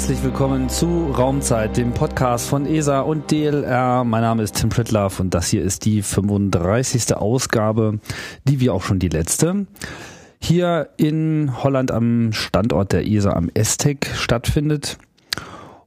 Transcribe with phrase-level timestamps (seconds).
[0.00, 4.02] Herzlich willkommen zu Raumzeit, dem Podcast von ESA und DLR.
[4.04, 7.14] Mein Name ist Tim Pritlaff und das hier ist die 35.
[7.14, 8.00] Ausgabe,
[8.44, 9.66] die wie auch schon die letzte
[10.42, 14.96] hier in Holland am Standort der ESA am ESTEC stattfindet.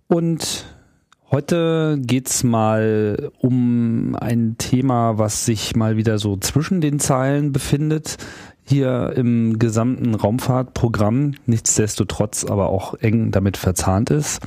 [0.05, 0.65] Und
[1.31, 8.17] heute geht's mal um ein Thema, was sich mal wieder so zwischen den Zeilen befindet
[8.65, 14.41] hier im gesamten Raumfahrtprogramm, nichtsdestotrotz aber auch eng damit verzahnt ist.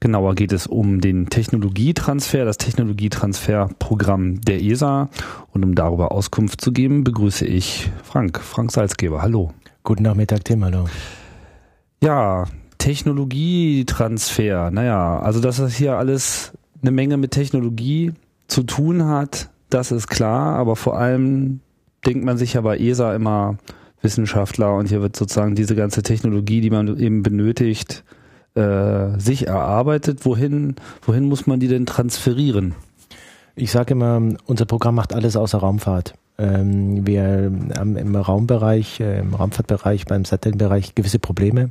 [0.00, 5.08] Genauer geht es um den Technologietransfer, das Technologietransferprogramm der ESA.
[5.52, 9.22] Und um darüber Auskunft zu geben, begrüße ich Frank, Frank Salzgeber.
[9.22, 9.52] Hallo.
[9.82, 10.64] Guten Nachmittag, Tim.
[10.64, 10.84] Hallo.
[12.00, 12.44] Ja,
[12.78, 14.70] Technologietransfer.
[14.70, 18.12] Naja, also dass das hier alles eine Menge mit Technologie
[18.46, 20.54] zu tun hat, das ist klar.
[20.56, 21.58] Aber vor allem
[22.08, 23.58] denkt man sich ja bei ESA immer
[24.00, 28.04] Wissenschaftler und hier wird sozusagen diese ganze Technologie, die man eben benötigt,
[28.54, 30.24] äh, sich erarbeitet.
[30.24, 32.74] Wohin, wohin muss man die denn transferieren?
[33.56, 36.14] Ich sage immer, unser Programm macht alles außer Raumfahrt.
[36.38, 41.70] Ähm, wir haben im Raumbereich, äh, im Raumfahrtbereich, beim Satellitenbereich gewisse Probleme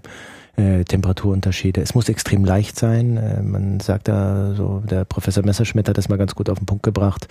[0.57, 1.81] äh, Temperaturunterschiede.
[1.81, 3.17] Es muss extrem leicht sein.
[3.17, 6.65] Äh, man sagt da so, der Professor Messerschmidt hat das mal ganz gut auf den
[6.65, 7.27] Punkt gebracht.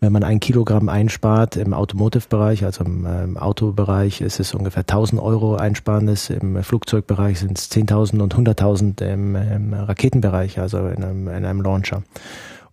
[0.00, 5.22] Wenn man ein Kilogramm einspart im Automotive-Bereich, also im, im Autobereich, ist es ungefähr 1000
[5.22, 6.30] Euro Einsparnis.
[6.30, 11.62] Im Flugzeugbereich sind es 10.000 und 100.000 im, im Raketenbereich, also in einem, in einem
[11.62, 12.02] Launcher.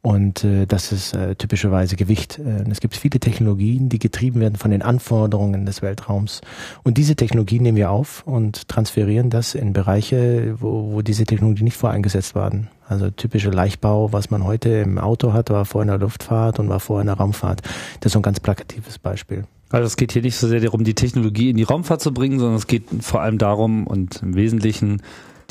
[0.01, 2.39] Und äh, das ist äh, typischerweise Gewicht.
[2.39, 6.41] Äh, es gibt viele Technologien, die getrieben werden von den Anforderungen des Weltraums.
[6.83, 11.63] Und diese Technologien nehmen wir auf und transferieren das in Bereiche, wo, wo diese Technologie
[11.63, 12.67] nicht voreingesetzt waren.
[12.87, 16.67] Also typische Leichtbau, was man heute im Auto hat, war vorher in der Luftfahrt und
[16.67, 17.61] war vorher in der Raumfahrt.
[17.99, 19.45] Das ist so ein ganz plakatives Beispiel.
[19.69, 22.39] Also es geht hier nicht so sehr darum, die Technologie in die Raumfahrt zu bringen,
[22.39, 25.01] sondern es geht vor allem darum und im Wesentlichen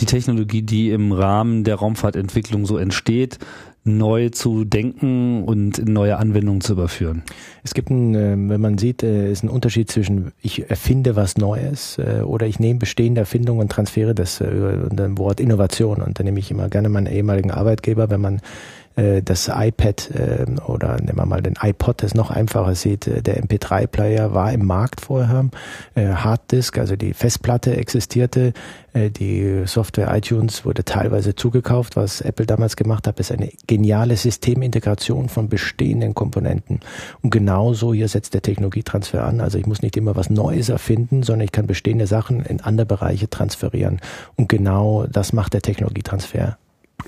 [0.01, 3.39] die Technologie, die im Rahmen der Raumfahrtentwicklung so entsteht,
[3.99, 7.23] neu zu denken und in neue Anwendungen zu überführen.
[7.63, 11.37] Es gibt ein, ähm, wenn man sieht, äh, ist ein Unterschied zwischen ich erfinde was
[11.37, 16.03] Neues äh, oder ich nehme bestehende Erfindungen und transferiere das äh, unter dem Wort Innovation.
[16.03, 18.41] Und da nehme ich immer gerne meinen ehemaligen Arbeitgeber, wenn man
[19.01, 23.23] äh, das iPad äh, oder nehmen wir mal den iPod, das noch einfacher sieht, äh,
[23.23, 25.49] der MP3-Player war im Markt vorher,
[25.95, 28.53] äh, Harddisk, also die Festplatte existierte,
[28.93, 31.97] äh, die Software iTunes wurde teilweise zugekauft.
[31.97, 36.81] Was Apple damals gemacht hat, ist eine geniale Systemintegration von bestehenden Komponenten.
[37.23, 39.41] Und genauso hier setzt der Technologietransfer an.
[39.41, 42.87] Also ich muss nicht immer was Neues erfinden, sondern ich kann bestehende Sachen in andere
[42.87, 44.01] Bereiche transferieren.
[44.37, 46.59] Und genau das macht der Technologietransfer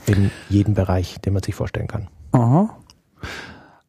[0.07, 2.09] in jedem Bereich, den man sich vorstellen kann.
[2.33, 2.77] Aha.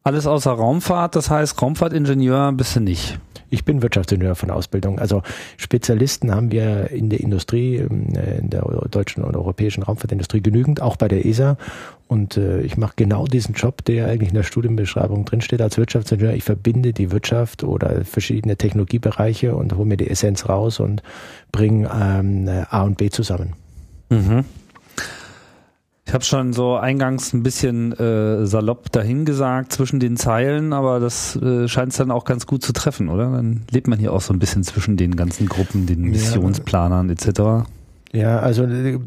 [0.02, 3.18] Alles außer Raumfahrt, das heißt Raumfahrtingenieur bist du nicht.
[3.54, 4.98] Ich bin Wirtschaftsingenieur von Ausbildung.
[4.98, 5.22] Also
[5.56, 8.08] Spezialisten haben wir in der Industrie, ähm,
[8.40, 11.56] in der deutschen und europäischen Raumfahrtindustrie genügend, auch bei der ESA.
[12.08, 16.34] Und äh, ich mache genau diesen Job, der eigentlich in der Studienbeschreibung drinsteht als Wirtschaftsingenieur.
[16.34, 21.02] Ich verbinde die Wirtschaft oder verschiedene Technologiebereiche und hole mir die Essenz raus und
[21.52, 23.54] bringe ähm, A und B zusammen.
[24.10, 24.44] Mhm.
[26.06, 31.34] Ich habe schon so eingangs ein bisschen äh, salopp dahingesagt zwischen den Zeilen, aber das
[31.36, 33.30] äh, scheint es dann auch ganz gut zu treffen, oder?
[33.30, 37.66] Dann lebt man hier auch so ein bisschen zwischen den ganzen Gruppen, den Missionsplanern etc.
[38.14, 39.00] Ja, also äh,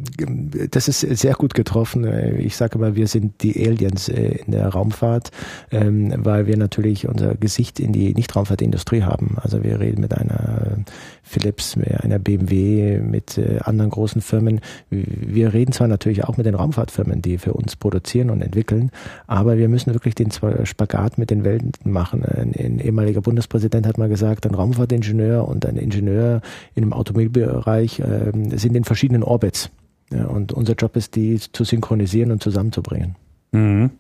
[0.70, 2.06] das ist sehr gut getroffen.
[2.40, 5.32] Ich sage mal, wir sind die Aliens äh, in der Raumfahrt,
[5.72, 9.38] ähm, weil wir natürlich unser Gesicht in die Nicht-Raumfahrtindustrie haben.
[9.42, 10.80] Also wir reden mit einer
[11.24, 14.60] Philips, mit einer BMW, mit äh, anderen großen Firmen.
[14.90, 18.92] Wir reden zwar natürlich auch mit den Raumfahrtfirmen, die für uns produzieren und entwickeln,
[19.26, 22.24] aber wir müssen wirklich den Spagat mit den Welten machen.
[22.26, 26.42] Ein ehemaliger Bundespräsident hat mal gesagt, ein Raumfahrtingenieur und ein Ingenieur
[26.76, 28.84] in einem Automobilbereich ähm, sind in
[29.24, 29.70] Orbits.
[30.12, 33.16] Ja, und unser Job ist, die zu synchronisieren und zusammenzubringen.
[33.52, 33.92] Mhm.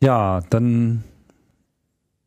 [0.00, 1.04] Ja, dann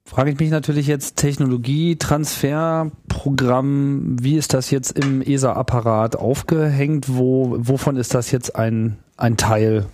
[0.06, 7.10] frage ich mich natürlich jetzt Technologietransferprogramm, wie ist das jetzt im ESA-Apparat aufgehängt?
[7.10, 9.86] Wo, wovon ist das jetzt ein, ein Teil?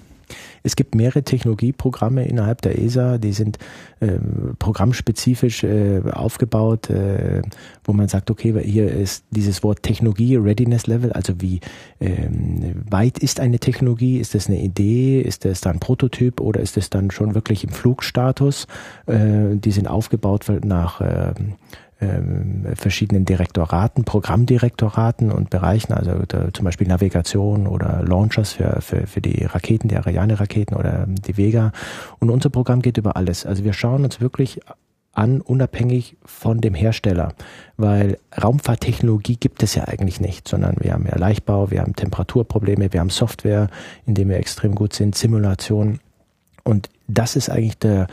[0.64, 3.58] Es gibt mehrere Technologieprogramme innerhalb der ESA, die sind
[4.00, 4.20] äh,
[4.60, 7.42] programmspezifisch äh, aufgebaut, äh,
[7.84, 11.60] wo man sagt, okay, hier ist dieses Wort Technologie, Readiness Level, also wie
[12.00, 14.20] ähm, weit ist eine Technologie?
[14.20, 15.22] Ist das eine Idee?
[15.22, 18.68] Ist das dann Prototyp oder ist das dann schon wirklich im Flugstatus?
[19.06, 21.54] Äh, die sind aufgebaut nach äh, ähm,
[22.76, 26.14] verschiedenen Direktoraten, Programmdirektoraten und Bereichen, also
[26.54, 31.72] zum Beispiel Navigation oder Launchers für, für, für die Raketen, die Ariane-Raketen oder die Vega.
[32.20, 33.46] Und unser Programm geht über alles.
[33.46, 34.60] Also wir schauen uns wirklich
[35.14, 37.34] an, unabhängig von dem Hersteller.
[37.78, 42.94] Weil Raumfahrttechnologie gibt es ja eigentlich nicht, sondern wir haben ja Leichtbau, wir haben Temperaturprobleme,
[42.94, 43.70] wir haben Software,
[44.06, 46.00] in dem wir extrem gut sind, Simulation.
[46.64, 48.08] Und das ist eigentlich der,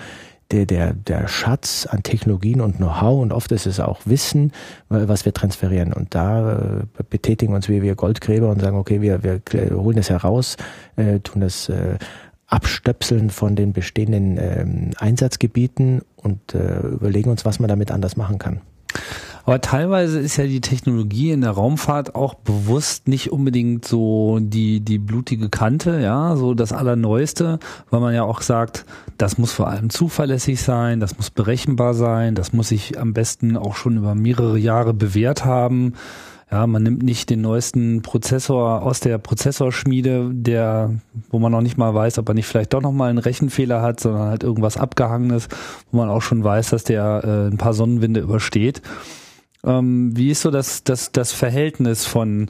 [0.50, 4.52] der, der, der Schatz an Technologien und Know-how und oft ist es auch Wissen,
[4.88, 5.92] was wir transferieren.
[5.92, 9.40] Und da äh, betätigen uns wir wie Goldgräber und sagen, okay, wir, wir
[9.72, 10.56] holen das heraus,
[10.96, 11.98] äh, tun das äh,
[12.46, 18.38] abstöpseln von den bestehenden ähm, Einsatzgebieten und äh, überlegen uns, was man damit anders machen
[18.38, 18.62] kann.
[19.48, 24.80] Aber teilweise ist ja die Technologie in der Raumfahrt auch bewusst nicht unbedingt so die,
[24.80, 27.58] die blutige Kante, ja, so das Allerneueste,
[27.88, 28.84] weil man ja auch sagt,
[29.16, 33.56] das muss vor allem zuverlässig sein, das muss berechenbar sein, das muss sich am besten
[33.56, 35.94] auch schon über mehrere Jahre bewährt haben.
[36.50, 40.90] Ja, man nimmt nicht den neuesten Prozessor aus der Prozessorschmiede, der,
[41.30, 43.80] wo man noch nicht mal weiß, ob er nicht vielleicht doch noch mal einen Rechenfehler
[43.80, 45.48] hat, sondern halt irgendwas abgehangenes,
[45.90, 48.82] wo man auch schon weiß, dass der äh, ein paar Sonnenwinde übersteht.
[49.68, 52.48] Ähm, wie ist so das, das, das Verhältnis von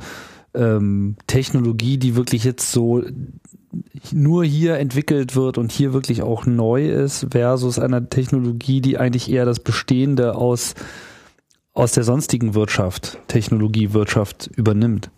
[0.55, 3.03] ähm, Technologie, die wirklich jetzt so
[4.13, 9.31] nur hier entwickelt wird und hier wirklich auch neu ist, versus einer Technologie, die eigentlich
[9.31, 10.75] eher das Bestehende aus
[11.75, 15.11] aus der sonstigen Wirtschaft, Technologiewirtschaft übernimmt?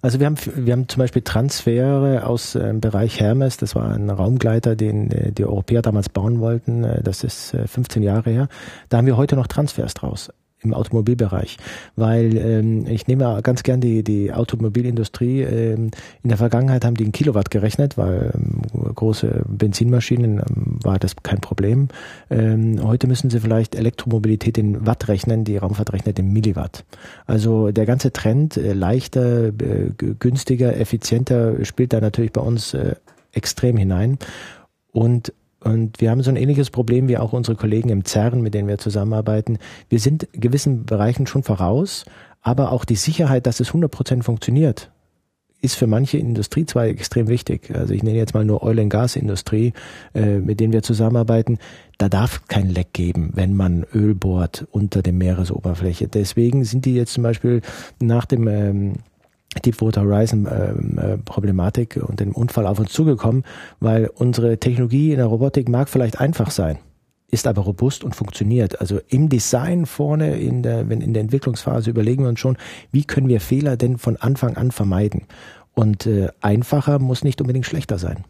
[0.00, 3.90] Also wir haben, wir haben zum Beispiel Transfere aus dem ähm, Bereich Hermes, das war
[3.90, 8.30] ein Raumgleiter, den äh, die Europäer damals bauen wollten, äh, das ist 15 äh, Jahre
[8.30, 8.48] her.
[8.88, 10.30] Da haben wir heute noch Transfers draus
[10.62, 11.58] im Automobilbereich,
[11.96, 15.42] weil ähm, ich nehme ganz gern die, die Automobilindustrie.
[15.42, 15.90] Ähm,
[16.22, 21.16] in der Vergangenheit haben die in Kilowatt gerechnet, weil ähm, große Benzinmaschinen ähm, war das
[21.22, 21.88] kein Problem.
[22.30, 26.84] Ähm, heute müssen sie vielleicht Elektromobilität in Watt rechnen, die Raumfahrt rechnet in Milliwatt.
[27.26, 32.96] Also der ganze Trend äh, leichter, äh, günstiger, effizienter spielt da natürlich bei uns äh,
[33.32, 34.18] extrem hinein.
[34.92, 35.32] Und
[35.66, 38.68] und wir haben so ein ähnliches Problem wie auch unsere Kollegen im CERN, mit denen
[38.68, 39.58] wir zusammenarbeiten.
[39.88, 42.04] Wir sind gewissen Bereichen schon voraus,
[42.40, 44.92] aber auch die Sicherheit, dass es 100% funktioniert,
[45.60, 47.74] ist für manche Industriezweige extrem wichtig.
[47.74, 49.72] Also ich nenne jetzt mal nur Oil and Gas Industrie,
[50.14, 51.58] äh, mit denen wir zusammenarbeiten.
[51.98, 56.06] Da darf kein Leck geben, wenn man Öl bohrt unter der Meeresoberfläche.
[56.06, 57.60] Deswegen sind die jetzt zum Beispiel
[57.98, 58.92] nach dem ähm,
[59.60, 63.44] Deepwater Horizon ähm, äh, Problematik und dem Unfall auf uns zugekommen,
[63.80, 66.78] weil unsere Technologie in der Robotik mag vielleicht einfach sein,
[67.30, 68.80] ist aber robust und funktioniert.
[68.80, 72.56] Also im Design vorne in der, wenn in der Entwicklungsphase überlegen wir uns schon,
[72.92, 75.22] wie können wir Fehler denn von Anfang an vermeiden?
[75.74, 78.24] Und äh, einfacher muss nicht unbedingt schlechter sein.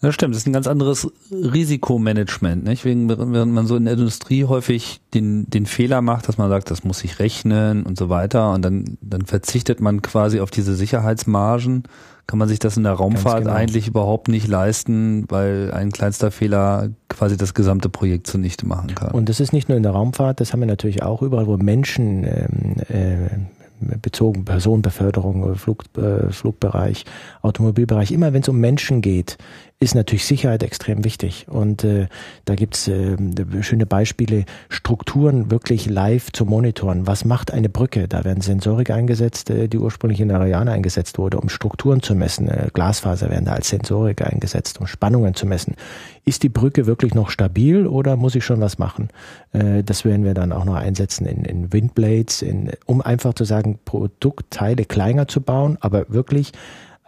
[0.00, 2.84] Das stimmt, das ist ein ganz anderes Risikomanagement, nicht?
[2.84, 6.70] Wegen, während man so in der Industrie häufig den, den Fehler macht, dass man sagt,
[6.70, 10.76] das muss sich rechnen und so weiter und dann, dann verzichtet man quasi auf diese
[10.76, 11.82] Sicherheitsmargen,
[12.28, 13.54] kann man sich das in der Raumfahrt genau.
[13.54, 19.10] eigentlich überhaupt nicht leisten, weil ein kleinster Fehler quasi das gesamte Projekt zunichte machen kann.
[19.10, 21.56] Und das ist nicht nur in der Raumfahrt, das haben wir natürlich auch überall, wo
[21.56, 27.04] Menschen ähm, äh, bezogen Personenbeförderung, Flug, äh, Flugbereich,
[27.42, 29.38] Automobilbereich, immer wenn es um Menschen geht,
[29.80, 31.46] ist natürlich Sicherheit extrem wichtig.
[31.48, 32.08] Und äh,
[32.44, 33.16] da gibt's äh,
[33.60, 37.06] schöne Beispiele, Strukturen wirklich live zu monitoren.
[37.06, 38.08] Was macht eine Brücke?
[38.08, 42.48] Da werden Sensorik eingesetzt, äh, die ursprünglich in Ariane eingesetzt wurde, um Strukturen zu messen.
[42.48, 45.76] Äh, Glasfaser werden da als Sensorik eingesetzt, um Spannungen zu messen.
[46.24, 49.10] Ist die Brücke wirklich noch stabil oder muss ich schon was machen?
[49.52, 53.44] Äh, das werden wir dann auch noch einsetzen in, in Windblades, in, um einfach zu
[53.44, 56.52] sagen, Produktteile kleiner zu bauen, aber wirklich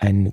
[0.01, 0.33] einen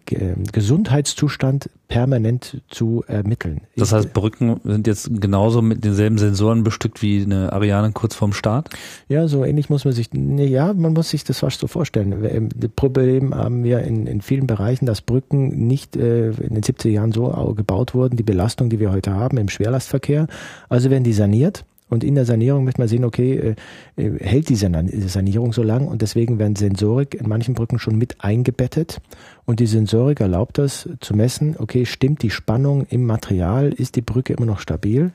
[0.54, 3.62] Gesundheitszustand permanent zu ermitteln.
[3.76, 8.32] Das heißt, Brücken sind jetzt genauso mit denselben Sensoren bestückt wie eine Ariane kurz vorm
[8.32, 8.70] Start?
[9.10, 12.50] Ja, so ähnlich muss man sich, ja, man muss sich das fast so vorstellen.
[12.56, 16.90] Das Problem haben wir in, in vielen Bereichen, dass Brücken nicht äh, in den 70er
[16.90, 20.28] Jahren so gebaut wurden, die Belastung, die wir heute haben im Schwerlastverkehr.
[20.70, 23.56] Also werden die saniert und in der Sanierung möchte man sehen, okay,
[23.96, 24.70] äh, äh, hält diese
[25.08, 29.00] Sanierung so lang und deswegen werden Sensorik in manchen Brücken schon mit eingebettet
[29.46, 34.02] und die Sensorik erlaubt das zu messen, okay, stimmt die Spannung im Material, ist die
[34.02, 35.12] Brücke immer noch stabil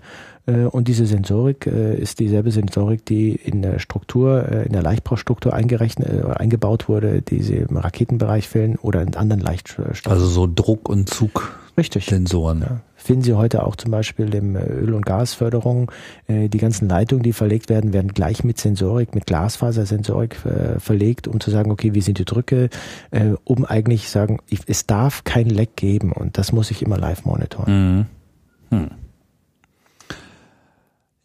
[0.47, 6.25] äh, und diese Sensorik ist dieselbe Sensorik, die in der Struktur, in der Leichtbaustruktur eingerechnet,
[6.25, 10.11] eingebaut wurde, die sie im Raketenbereich fehlen oder in anderen Leichtstoffen.
[10.11, 11.59] Also so Druck- und Zug.
[11.77, 12.07] Richtig.
[12.07, 12.61] Sensoren.
[12.61, 15.91] Ja finden Sie heute auch zum Beispiel im äh, Öl- und Gasförderung.
[16.27, 21.29] Äh, die ganzen Leitungen, die verlegt werden, werden gleich mit Sensorik, mit Glasfasersensorik äh, verlegt,
[21.29, 22.71] um zu sagen, okay, wie sind die Drücke,
[23.45, 28.07] um eigentlich sagen, es darf kein Leck geben und das muss ich immer live monitoren.
[28.71, 28.79] Mhm.
[28.79, 28.91] Hm.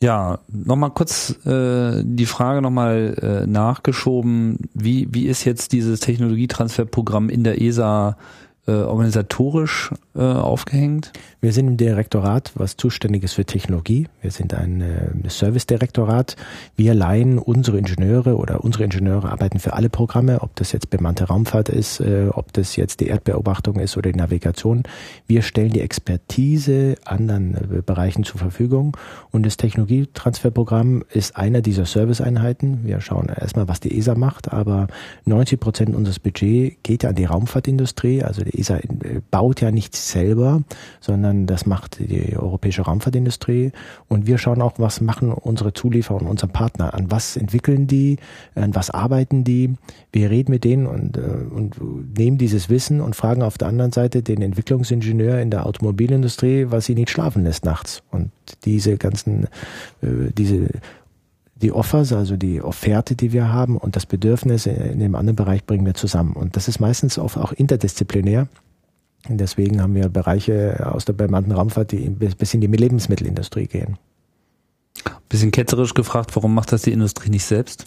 [0.01, 7.29] Ja, nochmal kurz äh, die Frage nochmal äh, nachgeschoben, wie, wie ist jetzt dieses Technologietransferprogramm
[7.29, 8.15] in der ESA
[8.67, 11.13] äh, organisatorisch äh, aufgehängt?
[11.39, 14.07] Wir sind im Direktorat, was zuständig ist für Technologie.
[14.23, 16.35] Wir sind ein äh, Service-Direktorat.
[16.75, 21.25] Wir leihen unsere Ingenieure oder unsere Ingenieure arbeiten für alle Programme, ob das jetzt bemannte
[21.25, 24.81] Raumfahrt ist, äh, ob das jetzt die Erdbeobachtung ist oder die Navigation.
[25.27, 28.97] Wir stellen die Expertise anderen äh, Bereichen zur Verfügung
[29.29, 32.83] und das Technologietransferprogramm ist einer dieser Serviceeinheiten.
[32.83, 34.87] Wir schauen erstmal, was die ESA macht, aber
[35.25, 39.69] 90 Prozent unseres Budgets geht ja an die Raumfahrtindustrie, also die ESA äh, baut ja
[39.69, 40.63] nichts selber,
[40.99, 43.71] sondern das macht die europäische Raumfahrtindustrie.
[44.07, 48.17] Und wir schauen auch, was machen unsere Zulieferer und unsere Partner, an was entwickeln die,
[48.55, 49.73] an was arbeiten die.
[50.11, 51.77] Wir reden mit denen und, äh, und
[52.17, 56.85] nehmen dieses Wissen und fragen auf der anderen Seite den Entwicklungsingenieur in der Automobilindustrie, was
[56.85, 58.03] sie nicht schlafen lässt nachts.
[58.11, 58.31] Und
[58.65, 59.45] diese ganzen,
[60.01, 60.69] äh, diese
[61.61, 65.65] die Offers, also die Offerte, die wir haben und das Bedürfnis in dem anderen Bereich
[65.65, 66.33] bringen wir zusammen.
[66.33, 68.47] Und das ist meistens oft auch interdisziplinär.
[69.29, 73.97] Deswegen haben wir Bereiche aus der bemannten Raumfahrt, die bis in die Lebensmittelindustrie gehen.
[75.29, 77.85] Bisschen ketzerisch gefragt, warum macht das die Industrie nicht selbst?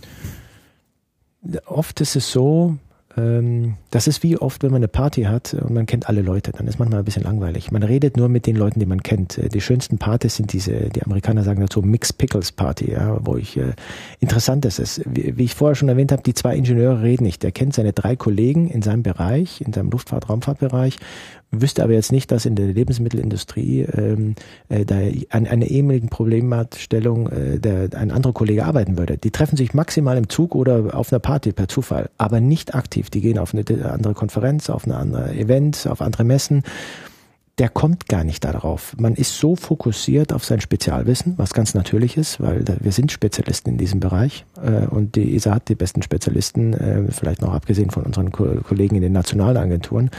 [1.64, 2.76] Oft ist es so,
[3.16, 6.52] ähm, das ist wie oft, wenn man eine Party hat und man kennt alle Leute,
[6.52, 7.72] dann ist manchmal ein bisschen langweilig.
[7.72, 9.38] Man redet nur mit den Leuten, die man kennt.
[9.38, 13.36] Äh, die schönsten Partys sind diese, die Amerikaner sagen dazu Mixed Pickles Party, ja, wo
[13.36, 13.72] ich äh,
[14.20, 15.00] interessant ist es.
[15.06, 17.42] Wie, wie ich vorher schon erwähnt habe, die zwei Ingenieure reden nicht.
[17.42, 20.98] Er kennt seine drei Kollegen in seinem Bereich, in seinem Luftfahrt-Raumfahrtbereich
[21.50, 24.34] wüsste aber jetzt nicht, dass in der Lebensmittelindustrie ähm,
[24.68, 24.98] äh, da
[25.30, 29.18] an einer ehemaligen Problemstellung äh, der, ein anderer Kollege arbeiten würde.
[29.18, 33.10] Die treffen sich maximal im Zug oder auf einer Party per Zufall, aber nicht aktiv.
[33.10, 36.62] Die gehen auf eine andere Konferenz, auf eine andere Event, auf andere Messen.
[37.58, 38.96] Der kommt gar nicht darauf.
[38.96, 43.70] Man ist so fokussiert auf sein Spezialwissen, was ganz natürlich ist, weil wir sind Spezialisten
[43.70, 47.90] in diesem Bereich äh, und die ESA hat die besten Spezialisten, äh, vielleicht noch abgesehen
[47.90, 50.10] von unseren Ko Kollegen in den nationalen Agenturen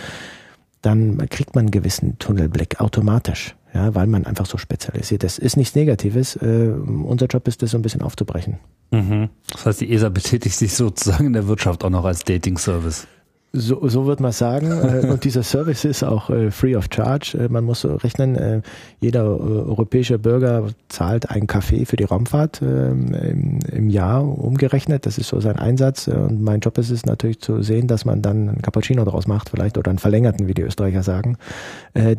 [0.82, 5.40] dann kriegt man einen gewissen Tunnelblick automatisch, ja, weil man einfach so spezialisiert ist.
[5.40, 6.36] Ist nichts Negatives.
[6.38, 8.60] Äh, unser Job ist das so ein bisschen aufzubrechen.
[8.92, 9.30] Mhm.
[9.52, 13.08] Das heißt, die ESA betätigt sich sozusagen in der Wirtschaft auch noch als Dating-Service.
[13.54, 14.72] So, so wird man sagen.
[14.82, 17.38] Äh, und dieser Service ist auch äh, free of charge.
[17.38, 18.64] Äh, man muss rechnen,
[19.00, 25.06] jeder europäische Bürger zahlt einen Kaffee für die Raumfahrt ähm, im, Jahr umgerechnet.
[25.06, 26.08] Das ist so sein Einsatz.
[26.08, 29.50] Und mein Job ist es natürlich zu sehen, dass man dann einen Cappuccino draus macht,
[29.50, 31.38] vielleicht oder einen verlängerten, wie die Österreicher sagen.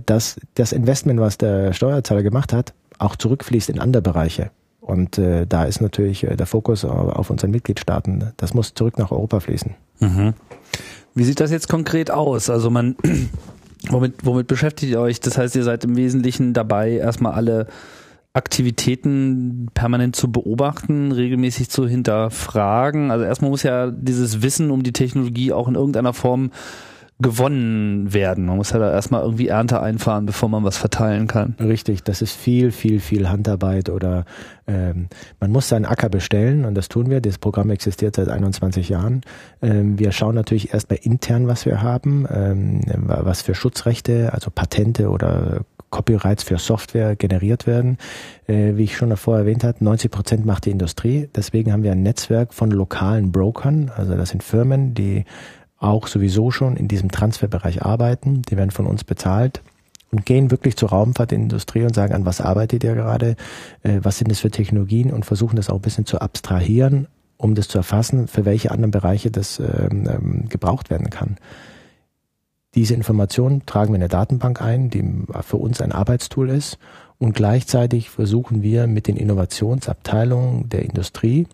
[0.07, 4.51] Dass das Investment, was der Steuerzahler gemacht hat, auch zurückfließt in andere Bereiche.
[4.81, 8.33] Und äh, da ist natürlich äh, der Fokus auf unseren Mitgliedstaaten.
[8.37, 9.75] Das muss zurück nach Europa fließen.
[10.01, 10.35] Mhm.
[11.15, 12.51] Wie sieht das jetzt konkret aus?
[12.51, 12.97] Also man,
[13.89, 15.21] womit, womit beschäftigt ihr euch?
[15.21, 17.67] Das heißt, ihr seid im Wesentlichen dabei, erstmal alle
[18.35, 23.11] Aktivitäten permanent zu beobachten, regelmäßig zu hinterfragen.
[23.11, 26.51] Also erstmal muss ja dieses Wissen um die Technologie auch in irgendeiner Form
[27.23, 28.47] gewonnen werden.
[28.47, 31.55] Man muss ja da erstmal irgendwie Ernte einfahren, bevor man was verteilen kann.
[31.61, 34.25] Richtig, das ist viel, viel, viel Handarbeit oder
[34.67, 35.09] ähm,
[35.41, 37.21] man muss seinen Acker bestellen und das tun wir.
[37.21, 39.23] Das Programm existiert seit 21 Jahren.
[39.63, 45.09] Ähm, wir schauen natürlich erstmal intern, was wir haben, ähm, was für Schutzrechte, also Patente
[45.09, 45.63] oder
[45.93, 47.99] Copyrights für Software generiert werden.
[48.49, 51.29] Äh, wie ich schon davor erwähnt habe, 90 Prozent macht die Industrie.
[51.37, 53.93] Deswegen haben wir ein Netzwerk von lokalen Brokern.
[53.95, 55.25] Also das sind Firmen, die
[55.83, 58.43] auch sowieso schon in diesem Transferbereich arbeiten.
[58.43, 59.63] Die werden von uns bezahlt
[60.11, 63.37] und gehen wirklich zur Raumfahrtindustrie und sagen, an was arbeitet ihr gerade,
[63.83, 67.55] äh, was sind das für Technologien und versuchen das auch ein bisschen zu abstrahieren, um
[67.55, 71.37] das zu erfassen, für welche anderen Bereiche das ähm, ähm, gebraucht werden kann.
[72.75, 75.05] Diese Informationen tragen wir in eine Datenbank ein, die
[75.43, 76.79] für uns ein Arbeitstool ist
[77.19, 81.47] und gleichzeitig versuchen wir mit den Innovationsabteilungen der Industrie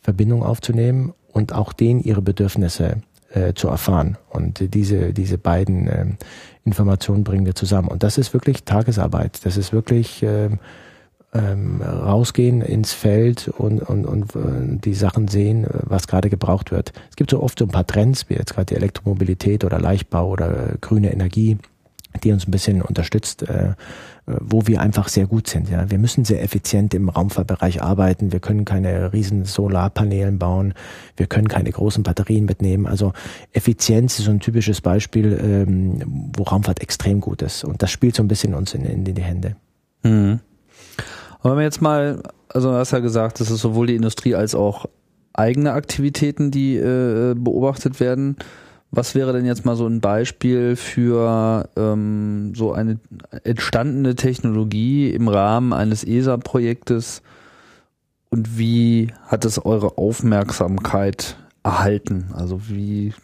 [0.00, 3.02] Verbindung aufzunehmen und auch denen ihre Bedürfnisse
[3.34, 4.16] äh, zu erfahren.
[4.30, 6.06] Und diese, diese beiden äh,
[6.64, 7.88] Informationen bringen wir zusammen.
[7.88, 9.44] Und das ist wirklich Tagesarbeit.
[9.44, 10.50] Das ist wirklich äh,
[11.34, 16.92] ähm, rausgehen ins Feld und, und, und äh, die Sachen sehen, was gerade gebraucht wird.
[17.10, 20.28] Es gibt so oft so ein paar Trends, wie jetzt gerade die Elektromobilität oder Leichtbau
[20.28, 21.58] oder äh, grüne Energie,
[22.22, 23.72] die uns ein bisschen unterstützt, äh,
[24.26, 25.68] wo wir einfach sehr gut sind.
[25.68, 28.30] Ja, wir müssen sehr effizient im Raumfahrtbereich arbeiten.
[28.30, 30.74] Wir können keine riesen Solarpanelen bauen.
[31.16, 32.86] Wir können keine großen Batterien mitnehmen.
[32.86, 33.12] Also
[33.52, 37.64] Effizienz ist so ein typisches Beispiel, ähm, wo Raumfahrt extrem gut ist.
[37.64, 39.56] Und das spielt so ein bisschen uns in, in die Hände.
[40.04, 40.38] Mhm.
[41.40, 44.36] Aber wenn wir jetzt mal, also du hast ja gesagt, das ist sowohl die Industrie
[44.36, 44.86] als auch
[45.32, 48.36] eigene Aktivitäten, die äh, beobachtet werden.
[48.94, 53.00] Was wäre denn jetzt mal so ein Beispiel für ähm, so eine
[53.42, 57.22] entstandene Technologie im Rahmen eines ESA-Projektes
[58.28, 62.26] und wie hat es eure Aufmerksamkeit erhalten?
[62.34, 63.14] Also wie,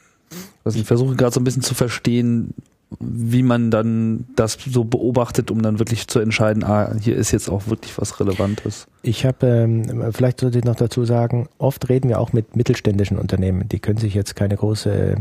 [0.64, 2.54] also ich versuche gerade so ein bisschen zu verstehen,
[3.00, 7.50] wie man dann das so beobachtet, um dann wirklich zu entscheiden, ah, hier ist jetzt
[7.50, 8.86] auch wirklich was Relevantes.
[9.02, 13.18] Ich habe, ähm, vielleicht sollte ich noch dazu sagen, oft reden wir auch mit mittelständischen
[13.18, 15.16] Unternehmen, die können sich jetzt keine große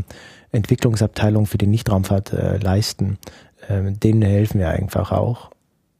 [0.52, 3.18] Entwicklungsabteilung für die Nichtraumfahrt äh, leisten.
[3.68, 5.50] Ähm, denen helfen wir einfach auch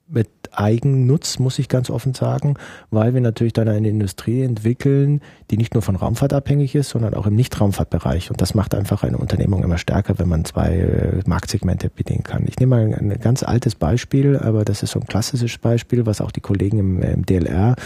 [0.09, 2.55] mit Eigennutz, muss ich ganz offen sagen,
[2.91, 7.15] weil wir natürlich dann eine Industrie entwickeln, die nicht nur von Raumfahrt abhängig ist, sondern
[7.15, 8.31] auch im Nichtraumfahrtbereich.
[8.31, 12.45] Und das macht einfach eine Unternehmung immer stärker, wenn man zwei äh, Marktsegmente bedienen kann.
[12.49, 16.21] Ich nehme mal ein ganz altes Beispiel, aber das ist so ein klassisches Beispiel, was
[16.21, 17.77] auch die Kollegen im, im DLR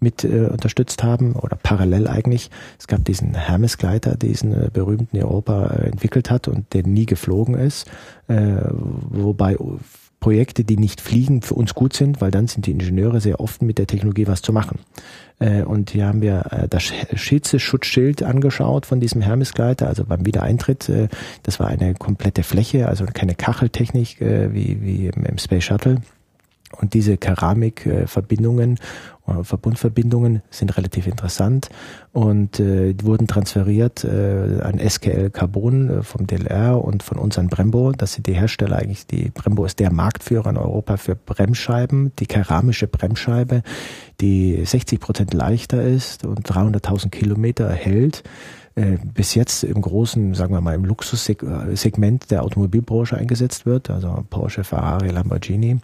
[0.00, 2.50] mit äh, unterstützt haben oder parallel eigentlich.
[2.78, 7.54] Es gab diesen Hermes-Gleiter, diesen äh, berühmten Europa äh, entwickelt hat und der nie geflogen
[7.54, 7.90] ist,
[8.28, 9.56] äh, wobei
[10.20, 13.62] Projekte, die nicht fliegen, für uns gut sind, weil dann sind die Ingenieure sehr oft
[13.62, 14.78] mit der Technologie was zu machen.
[15.38, 20.88] Äh, und hier haben wir äh, das Schütze-Schutzschild angeschaut von diesem Hermes-Gleiter, also beim Wiedereintritt.
[20.88, 21.08] Äh,
[21.42, 26.02] das war eine komplette Fläche, also keine Kacheltechnik wie, wie im Space Shuttle.
[26.76, 28.78] Und diese Keramikverbindungen
[29.26, 31.68] äh, Verbundverbindungen sind relativ interessant
[32.12, 37.48] und äh, wurden transferiert äh, an SKL Carbon äh, vom DLR und von uns an
[37.48, 37.92] Brembo.
[37.92, 39.06] Das sind die Hersteller eigentlich.
[39.06, 43.62] Die Brembo ist der Marktführer in Europa für Bremsscheiben, die keramische Bremsscheibe,
[44.20, 48.22] die 60 Prozent leichter ist und 300.000 Kilometer hält
[48.76, 54.24] äh, bis jetzt im großen, sagen wir mal, im Luxussegment der Automobilbranche eingesetzt wird, also
[54.30, 55.78] Porsche, Ferrari, Lamborghini.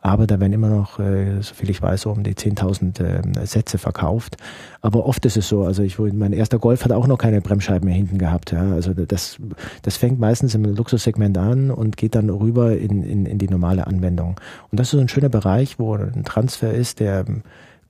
[0.00, 3.76] Aber da werden immer noch, äh, so viel ich weiß, um die 10.000 äh, Sätze
[3.76, 4.38] verkauft.
[4.80, 7.86] Aber oft ist es so, also ich, mein erster Golf hat auch noch keine Bremsscheiben
[7.86, 8.52] mehr hinten gehabt.
[8.52, 8.72] Ja.
[8.72, 9.36] Also das,
[9.82, 13.86] das fängt meistens im Luxussegment an und geht dann rüber in, in, in die normale
[13.86, 14.40] Anwendung.
[14.70, 17.26] Und das ist so ein schöner Bereich, wo ein Transfer ist, der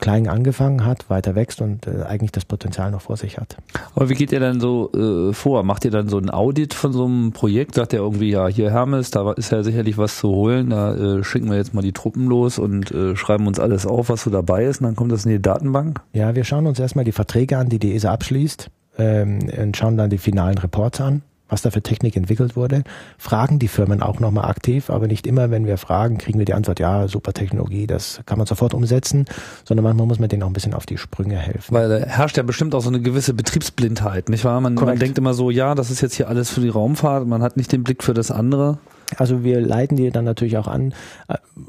[0.00, 3.56] klein angefangen hat, weiter wächst und äh, eigentlich das Potenzial noch vor sich hat.
[3.94, 5.62] Aber wie geht ihr dann so äh, vor?
[5.62, 7.74] Macht ihr dann so ein Audit von so einem Projekt?
[7.74, 11.24] Sagt ihr irgendwie, ja, hier Hermes, da ist ja sicherlich was zu holen, da äh,
[11.24, 14.30] schicken wir jetzt mal die Truppen los und äh, schreiben uns alles auf, was so
[14.30, 16.00] dabei ist und dann kommt das in die Datenbank?
[16.12, 19.96] Ja, wir schauen uns erstmal die Verträge an, die die ESA abschließt ähm, und schauen
[19.96, 22.84] dann die finalen Reports an was da für Technik entwickelt wurde,
[23.18, 26.54] fragen die Firmen auch nochmal aktiv, aber nicht immer, wenn wir fragen, kriegen wir die
[26.54, 29.26] Antwort, ja, super Technologie, das kann man sofort umsetzen,
[29.64, 31.74] sondern manchmal muss man denen auch ein bisschen auf die Sprünge helfen.
[31.74, 34.60] Weil da herrscht ja bestimmt auch so eine gewisse Betriebsblindheit, nicht wahr?
[34.60, 37.42] Man, man denkt immer so, ja, das ist jetzt hier alles für die Raumfahrt, man
[37.42, 38.78] hat nicht den Blick für das andere.
[39.16, 40.94] Also wir leiten die dann natürlich auch an.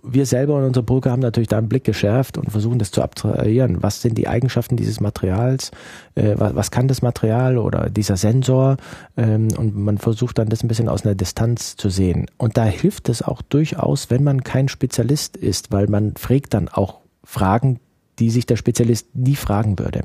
[0.04, 3.02] Wir selber und unsere Brücke haben natürlich da einen Blick geschärft und versuchen das zu
[3.02, 3.82] abstrahieren.
[3.82, 5.72] Was sind die Eigenschaften dieses Materials?
[6.16, 8.78] Äh, was, kann das Material oder dieser Sensor?
[9.18, 12.28] Ähm, und man versucht dann das ein bisschen aus einer Distanz zu sehen.
[12.38, 16.68] Und da hilft es auch durchaus, wenn man kein Spezialist ist, weil man fragt dann
[16.68, 17.80] auch Fragen,
[18.20, 20.04] die sich der Spezialist nie fragen würde.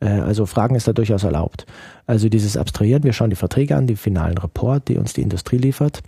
[0.00, 1.66] Äh, also Fragen ist da durchaus erlaubt.
[2.06, 5.58] Also dieses Abstrahieren, wir schauen die Verträge an, die finalen Report, die uns die Industrie
[5.58, 6.02] liefert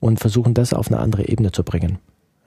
[0.00, 1.98] und versuchen das auf eine andere Ebene zu bringen.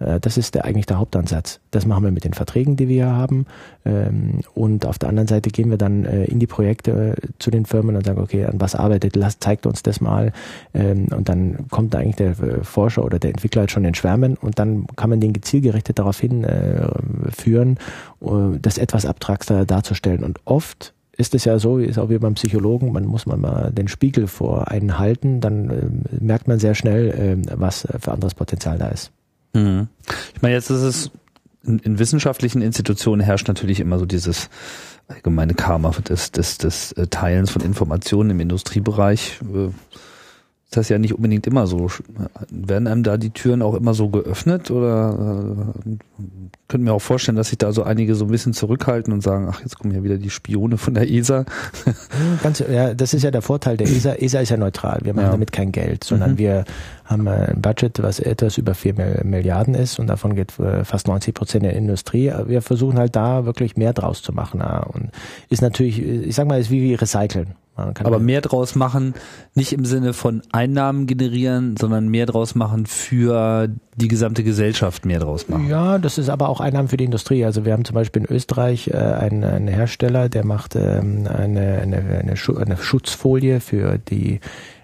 [0.02, 1.60] Äh, das ist der, eigentlich der Hauptansatz.
[1.72, 3.46] Das machen wir mit den Verträgen, die wir haben.
[3.86, 7.52] Ähm, und auf der anderen Seite gehen wir dann äh, in die Projekte äh, zu
[7.52, 10.34] den Firmen und sagen, okay, an was arbeitet, lasst, zeigt uns das mal.
[10.74, 14.60] Ähm, und dann kommt eigentlich der Forscher oder der Entwickler halt schon in Schwärmen und
[14.60, 17.78] dann kann man den gezielgerichtet darauf hinführen,
[18.62, 20.24] das etwas abstrakter darzustellen.
[20.24, 23.72] Und oft ist es ja so, ist auch wie beim Psychologen, man muss man mal
[23.72, 28.78] den Spiegel vor einen halten, dann äh, merkt man sehr schnell, was für anderes Potenzial
[28.78, 29.12] da ist.
[29.54, 29.88] Mhm.
[30.36, 31.12] Ich meine, jetzt ist es
[31.64, 34.50] in, in, wissenschaftlichen Institutionen herrscht natürlich immer so dieses
[35.08, 39.40] allgemeine Karma des, des, des äh, Teilens von Informationen im Industriebereich.
[39.54, 39.70] Äh,
[40.72, 41.90] ist das ja nicht unbedingt immer so.
[42.50, 45.44] Werden einem da die Türen auch immer so geöffnet oder
[45.86, 45.98] äh,
[46.70, 49.50] könnte mir auch vorstellen, dass sich da so einige so ein bisschen zurückhalten und sagen,
[49.52, 51.44] ach, jetzt kommen ja wieder die Spione von der ESA.
[52.42, 54.14] Ganz, ja, das ist ja der Vorteil der ESA.
[54.14, 55.02] ESA ist ja neutral.
[55.04, 55.32] Wir machen ja.
[55.32, 56.38] damit kein Geld, sondern mhm.
[56.38, 56.64] wir
[57.04, 58.94] haben ein Budget, was etwas über vier
[59.26, 62.32] Milliarden ist und davon geht äh, fast 90 Prozent in der Industrie.
[62.46, 64.62] Wir versuchen halt da wirklich mehr draus zu machen.
[64.62, 65.10] Und
[65.50, 67.56] ist natürlich, ich sag mal, ist wie Recyceln.
[67.76, 69.14] Aber mehr draus machen,
[69.56, 75.20] nicht im Sinne von Einnahmen generieren, sondern mehr draus machen für die gesamte Gesellschaft mehr
[75.20, 75.68] draus machen.
[75.68, 77.46] Ja, das ist aber auch Einnahmen für die Industrie.
[77.46, 81.80] Also wir haben zum Beispiel in Österreich äh, einen, einen Hersteller, der macht ähm, eine,
[81.82, 84.40] eine, eine, eine Schutzfolie für die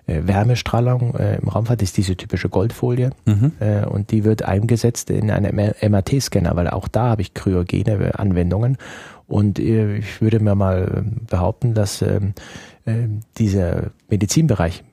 [0.08, 3.52] äh, Wärmestrahlung äh, im Raumfahrt ist diese typische Goldfolie mhm.
[3.60, 8.78] äh, und die wird eingesetzt in einem MRT-Scanner, weil auch da habe ich kryogene Anwendungen
[9.28, 12.34] und äh, ich würde mir mal behaupten, dass ähm,
[12.88, 14.84] äh, dieser Medizinbereich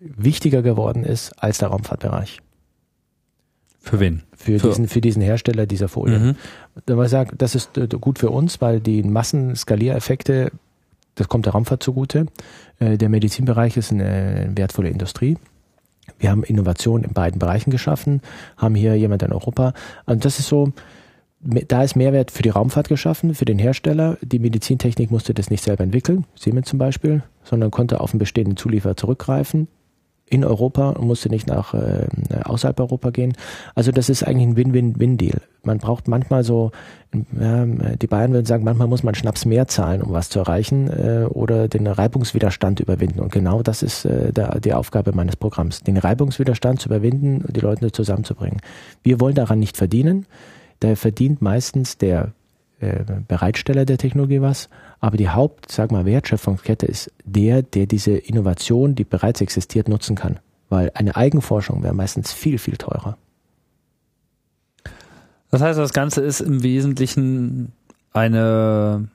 [0.00, 2.40] wichtiger geworden ist als der Raumfahrtbereich.
[3.78, 4.22] Für wen?
[4.36, 6.18] Für, für, diesen, für diesen Hersteller dieser Folie.
[6.18, 6.36] Mhm.
[6.86, 10.52] Da sagen, das ist äh, gut für uns, weil die Massenskaliereffekte,
[11.16, 12.26] das kommt der Raumfahrt zugute.
[12.78, 15.36] Äh, der Medizinbereich ist eine wertvolle Industrie.
[16.18, 18.22] Wir haben Innovation in beiden Bereichen geschaffen,
[18.56, 19.74] haben hier jemand in Europa.
[20.06, 20.72] Und das ist so,
[21.42, 24.16] da ist Mehrwert für die Raumfahrt geschaffen, für den Hersteller.
[24.22, 28.56] Die Medizintechnik musste das nicht selber entwickeln, Siemens zum Beispiel, sondern konnte auf einen bestehenden
[28.56, 29.68] Zulieferer zurückgreifen
[30.32, 32.06] in Europa und musste nicht nach äh,
[32.44, 33.34] außerhalb Europa gehen.
[33.74, 35.42] Also das ist eigentlich ein Win-Win-Win-Deal.
[35.62, 36.70] Man braucht manchmal so,
[37.38, 40.88] ja, die Bayern würden sagen, manchmal muss man Schnaps mehr zahlen, um was zu erreichen
[40.88, 43.20] äh, oder den Reibungswiderstand überwinden.
[43.20, 47.54] Und genau das ist äh, der, die Aufgabe meines Programms, den Reibungswiderstand zu überwinden und
[47.54, 48.60] die Leute zusammenzubringen.
[49.02, 50.24] Wir wollen daran nicht verdienen.
[50.82, 52.32] Da verdient meistens der
[52.80, 54.68] äh, Bereitsteller der Technologie was,
[54.98, 60.16] aber die Haupt, sag mal, Wertschöpfungskette ist der, der diese Innovation, die bereits existiert, nutzen
[60.16, 60.40] kann.
[60.68, 63.16] Weil eine Eigenforschung wäre meistens viel, viel teurer.
[65.50, 67.70] Das heißt, das Ganze ist im Wesentlichen
[68.12, 69.08] eine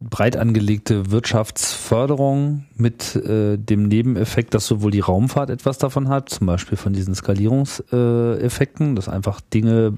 [0.00, 6.48] breit angelegte Wirtschaftsförderung mit äh, dem Nebeneffekt, dass sowohl die Raumfahrt etwas davon hat, zum
[6.48, 9.96] Beispiel von diesen Skalierungseffekten, dass einfach Dinge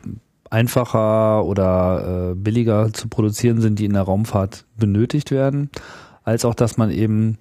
[0.50, 5.70] einfacher oder äh, billiger zu produzieren sind, die in der Raumfahrt benötigt werden,
[6.22, 7.38] als auch, dass man eben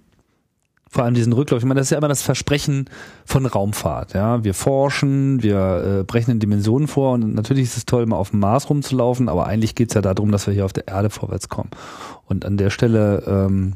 [0.93, 2.87] vor allem diesen Rücklauf, ich meine, das ist ja immer das Versprechen
[3.25, 4.13] von Raumfahrt.
[4.13, 8.17] Ja, wir forschen, wir äh, brechen in Dimensionen vor und natürlich ist es toll, mal
[8.17, 10.87] auf dem Mars rumzulaufen, aber eigentlich geht es ja darum, dass wir hier auf der
[10.87, 11.71] Erde vorwärts kommen.
[12.27, 13.73] Und an der Stelle ähm,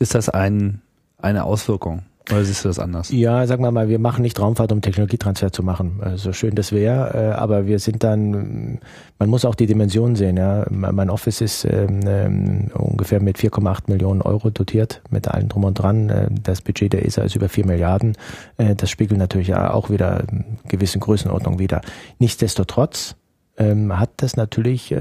[0.00, 0.82] ist das ein,
[1.18, 2.02] eine Auswirkung.
[2.30, 3.10] Oder siehst du das anders?
[3.10, 5.96] Ja, sagen wir mal, wir machen nicht Raumfahrt, um Technologietransfer zu machen.
[5.98, 8.78] So also schön das wäre, äh, aber wir sind dann,
[9.18, 10.36] man muss auch die Dimension sehen.
[10.36, 15.64] Ja, Mein Office ist ähm, ähm ungefähr mit 4,8 Millionen Euro dotiert, mit allem drum
[15.64, 16.08] und dran.
[16.08, 18.16] Äh, das Budget der ESA ist über 4 Milliarden.
[18.56, 20.24] Äh, das spiegelt natürlich auch wieder
[20.68, 21.80] gewissen Größenordnung wider.
[22.18, 23.16] Nichtsdestotrotz
[23.56, 24.94] ähm, hat das natürlich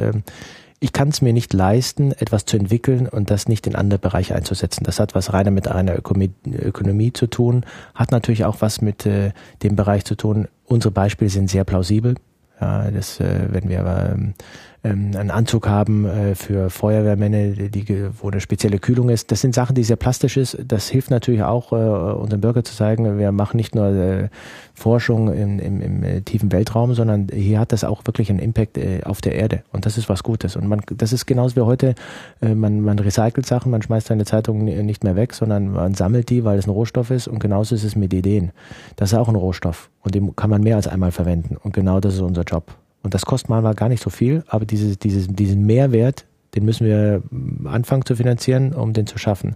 [0.79, 4.35] ich kann es mir nicht leisten, etwas zu entwickeln und das nicht in andere Bereiche
[4.35, 4.83] einzusetzen.
[4.85, 9.05] Das hat was reiner mit einer Ökonomie, Ökonomie zu tun, hat natürlich auch was mit
[9.05, 10.47] äh, dem Bereich zu tun.
[10.65, 12.15] Unsere Beispiele sind sehr plausibel.
[12.61, 14.33] Ja, das, äh, wenn wir ähm,
[14.83, 19.31] ähm, einen Anzug haben äh, für Feuerwehrmänner, die, wo eine spezielle Kühlung ist.
[19.31, 20.57] Das sind Sachen, die sehr plastisch ist.
[20.65, 24.29] Das hilft natürlich auch, äh, unseren Bürger zu zeigen, wir machen nicht nur äh,
[24.73, 28.77] Forschung im, im, im äh, tiefen Weltraum, sondern hier hat das auch wirklich einen Impact
[28.77, 29.63] äh, auf der Erde.
[29.73, 30.55] Und das ist was Gutes.
[30.55, 31.95] Und man, das ist genauso wie heute,
[32.41, 36.29] äh, man, man recycelt Sachen, man schmeißt seine Zeitung nicht mehr weg, sondern man sammelt
[36.29, 37.27] die, weil es ein Rohstoff ist.
[37.27, 38.51] Und genauso ist es mit Ideen.
[38.95, 39.89] Das ist auch ein Rohstoff.
[40.01, 41.57] Und den kann man mehr als einmal verwenden.
[41.57, 42.73] Und genau das ist unser Job.
[43.01, 46.85] Und das kostet manchmal gar nicht so viel, aber dieses, dieses, diesen Mehrwert, den müssen
[46.85, 47.21] wir
[47.65, 49.55] anfangen zu finanzieren, um den zu schaffen.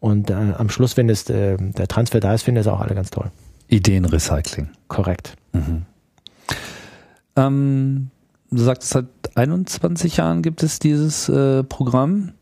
[0.00, 2.94] Und äh, am Schluss, wenn es, äh, der Transfer da ist, finden es auch alle
[2.94, 3.30] ganz toll.
[3.68, 4.68] Ideenrecycling.
[4.88, 5.36] Korrekt.
[5.52, 5.82] Mhm.
[7.36, 8.10] Ähm,
[8.50, 12.32] du sagst, seit 21 Jahren gibt es dieses äh, Programm.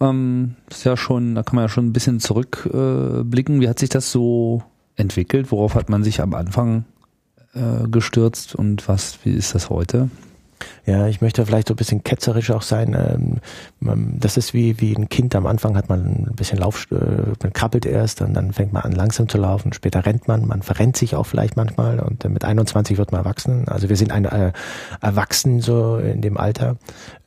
[0.00, 3.60] Ähm, ist ja schon, da kann man ja schon ein bisschen zurückblicken.
[3.60, 4.62] Wie hat sich das so
[4.96, 5.52] entwickelt?
[5.52, 6.84] Worauf hat man sich am Anfang
[7.56, 10.10] äh, gestürzt und was, wie ist das heute?
[10.86, 12.94] Ja, ich möchte vielleicht so ein bisschen ketzerisch auch sein.
[12.94, 15.34] Ähm, das ist wie, wie ein Kind.
[15.34, 16.96] Am Anfang hat man ein bisschen Lauf, äh,
[17.42, 19.72] man krabbelt erst und dann fängt man an langsam zu laufen.
[19.72, 23.68] Später rennt man, man verrennt sich auch vielleicht manchmal und mit 21 wird man erwachsen.
[23.68, 24.52] Also wir sind ein äh,
[25.00, 26.76] Erwachsen so in dem Alter.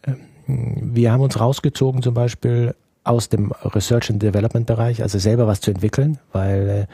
[0.05, 5.47] Ähm, wir haben uns rausgezogen zum Beispiel aus dem Research and Development Bereich, also selber
[5.47, 6.85] was zu entwickeln, weil äh,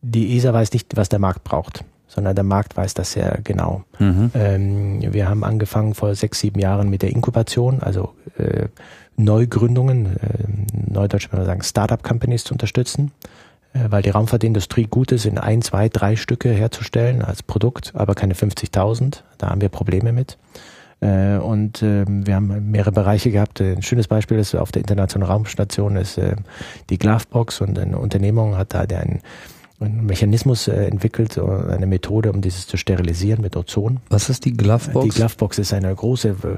[0.00, 3.84] die ESA weiß nicht, was der Markt braucht sondern der Markt weiß das sehr genau.
[3.98, 4.30] Mhm.
[4.34, 8.68] Ähm, wir haben angefangen vor sechs, sieben Jahren mit der Inkubation, also äh,
[9.16, 13.12] Neugründungen, äh, neudeutsch würde man sagen Startup-Companies zu unterstützen,
[13.72, 18.14] äh, weil die Raumfahrtindustrie gut ist, in ein, zwei, drei Stücke herzustellen als Produkt, aber
[18.14, 19.22] keine 50.000.
[19.38, 20.36] Da haben wir Probleme mit.
[21.00, 23.60] Äh, und äh, wir haben mehrere Bereiche gehabt.
[23.62, 26.36] Ein schönes Beispiel ist auf der Internationalen Raumstation ist äh,
[26.90, 29.20] die Glovebox und eine Unternehmung hat da einen
[29.82, 34.00] einen Mechanismus äh, entwickelt, eine Methode, um dieses zu sterilisieren mit Ozon.
[34.08, 35.04] Was ist die Glovebox?
[35.04, 36.56] Die Glovebox ist eine große äh,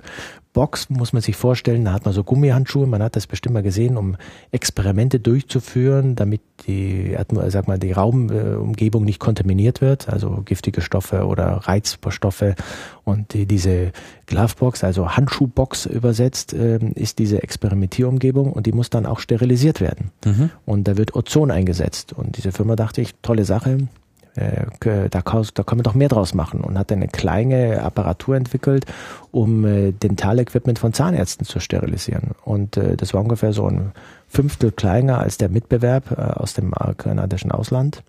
[0.55, 1.85] Box, muss man sich vorstellen.
[1.85, 4.17] Da hat man so Gummihandschuhe, man hat das bestimmt mal gesehen, um
[4.53, 7.15] Experimente durchzuführen, damit die,
[7.49, 12.55] sag mal, die Raumumgebung nicht kontaminiert wird, also giftige Stoffe oder Reizstoffe.
[13.03, 13.91] Und die, diese
[14.27, 20.13] Glovebox, also Handschuhbox übersetzt, ähm, ist diese Experimentierumgebung und die muss dann auch sterilisiert werden.
[20.25, 20.51] Mhm.
[20.65, 22.13] Und da wird Ozon eingesetzt.
[22.13, 23.89] Und diese Firma dachte ich, tolle Sache,
[24.37, 28.85] äh, da, da können wir doch mehr draus machen und hat eine kleine Apparatur entwickelt,
[29.31, 32.33] um äh, Dentalequipment von Zahnärzten zu sterilisieren.
[32.45, 33.93] Und äh, das war ungefähr so ein
[34.27, 38.03] Fünftel kleiner als der Mitbewerb äh, aus dem kanadischen Ausland.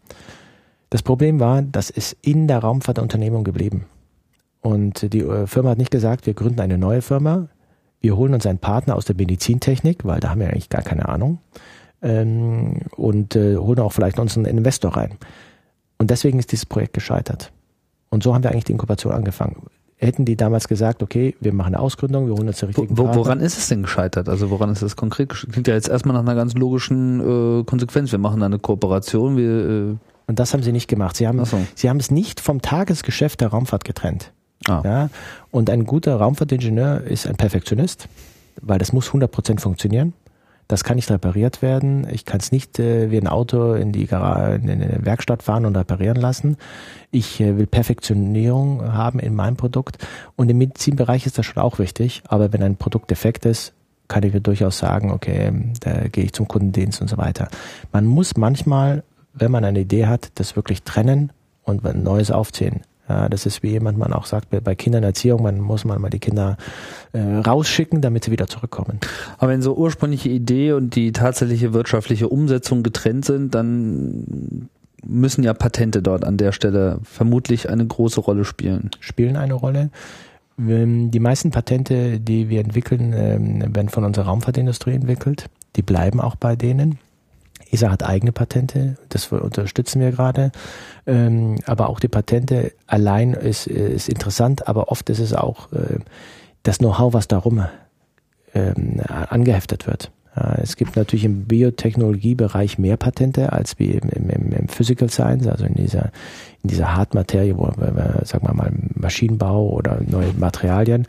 [0.90, 3.86] Das Problem war, das ist in der Raumfahrtunternehmung geblieben.
[4.62, 7.50] Und die äh, Firma hat nicht gesagt, wir gründen eine neue Firma,
[8.02, 11.08] wir holen uns einen Partner aus der Medizintechnik, weil da haben wir eigentlich gar keine
[11.08, 11.40] Ahnung,
[12.02, 15.18] ähm, und äh, holen auch vielleicht uns einen Investor rein
[15.98, 17.52] Und deswegen ist dieses Projekt gescheitert.
[18.10, 19.68] Und so haben wir eigentlich die Inkubation angefangen.
[19.98, 23.16] Hätten die damals gesagt, okay, wir machen eine Ausgründung, wir holen uns die richtigen wo,
[23.16, 24.28] Woran ist es denn gescheitert?
[24.28, 25.54] Also woran ist es konkret gescheitert?
[25.54, 28.12] Klingt ja jetzt erstmal nach einer ganz logischen äh, Konsequenz.
[28.12, 29.96] Wir machen eine Kooperation, wir äh
[30.28, 31.16] und das haben sie nicht gemacht.
[31.18, 31.60] Sie haben, so.
[31.76, 34.32] sie haben es nicht vom Tagesgeschäft der Raumfahrt getrennt.
[34.68, 34.82] Ah.
[34.84, 35.10] Ja,
[35.52, 38.08] und ein guter Raumfahrtingenieur ist ein Perfektionist,
[38.62, 40.14] weil das muss 100% funktionieren.
[40.68, 42.08] Das kann nicht repariert werden.
[42.12, 45.66] Ich kann es nicht äh, wie ein Auto in die, Gar in die Werkstatt fahren
[45.66, 46.58] und reparieren lassen.
[47.12, 49.98] Ich äh, will Perfektionierung haben in meinem Produkt.
[50.36, 52.24] Und im Medizinbereich ist das schon auch wichtig.
[52.28, 53.74] Aber wenn ein Produkt defekt ist,
[54.08, 55.52] kann ich mir durchaus sagen, okay,
[55.82, 57.48] da gehe ich zum Kundendienst und so weiter.
[57.92, 61.32] Man muss manchmal, wenn man eine Idee hat, das wirklich trennen
[61.64, 62.82] und ein Neues aufziehen.
[63.08, 66.20] Ja, das ist wie jemand man auch sagt, bei Kindererziehung, man muss man mal die
[66.20, 66.58] Kinder
[67.14, 69.00] äh, rausschicken, damit sie wieder zurückkommen.
[69.38, 74.70] Aber wenn so ursprüngliche Idee und die tatsächliche wirtschaftliche Umsetzung getrennt sind, dann
[75.06, 78.90] müssen ja Patente dort an der Stelle vermutlich eine große Rolle spielen.
[79.00, 79.92] Spielen eine Rolle.
[80.58, 85.48] Die meisten Patente, die wir entwickeln, ähm, werden von unserer Raumfahrtindustrie entwickelt.
[85.76, 86.98] Die bleiben auch bei denen.
[87.76, 90.52] ESA hat eigene Patente, das unterstützen wir gerade.
[91.06, 96.00] Ähm, aber auch die Patente allein ist, ist interessant, aber oft ist es auch äh,
[96.64, 97.66] das Know-how, was darum
[98.54, 100.12] ähm, angeheftet wird.
[100.58, 105.64] Es gibt natürlich im Biotechnologiebereich mehr Patente als wie im, im, im Physical Science, also
[105.64, 106.12] in dieser,
[106.62, 107.72] in dieser Hartmaterie, wo
[108.24, 111.08] sagen wir mal, Maschinenbau oder neue Materialien.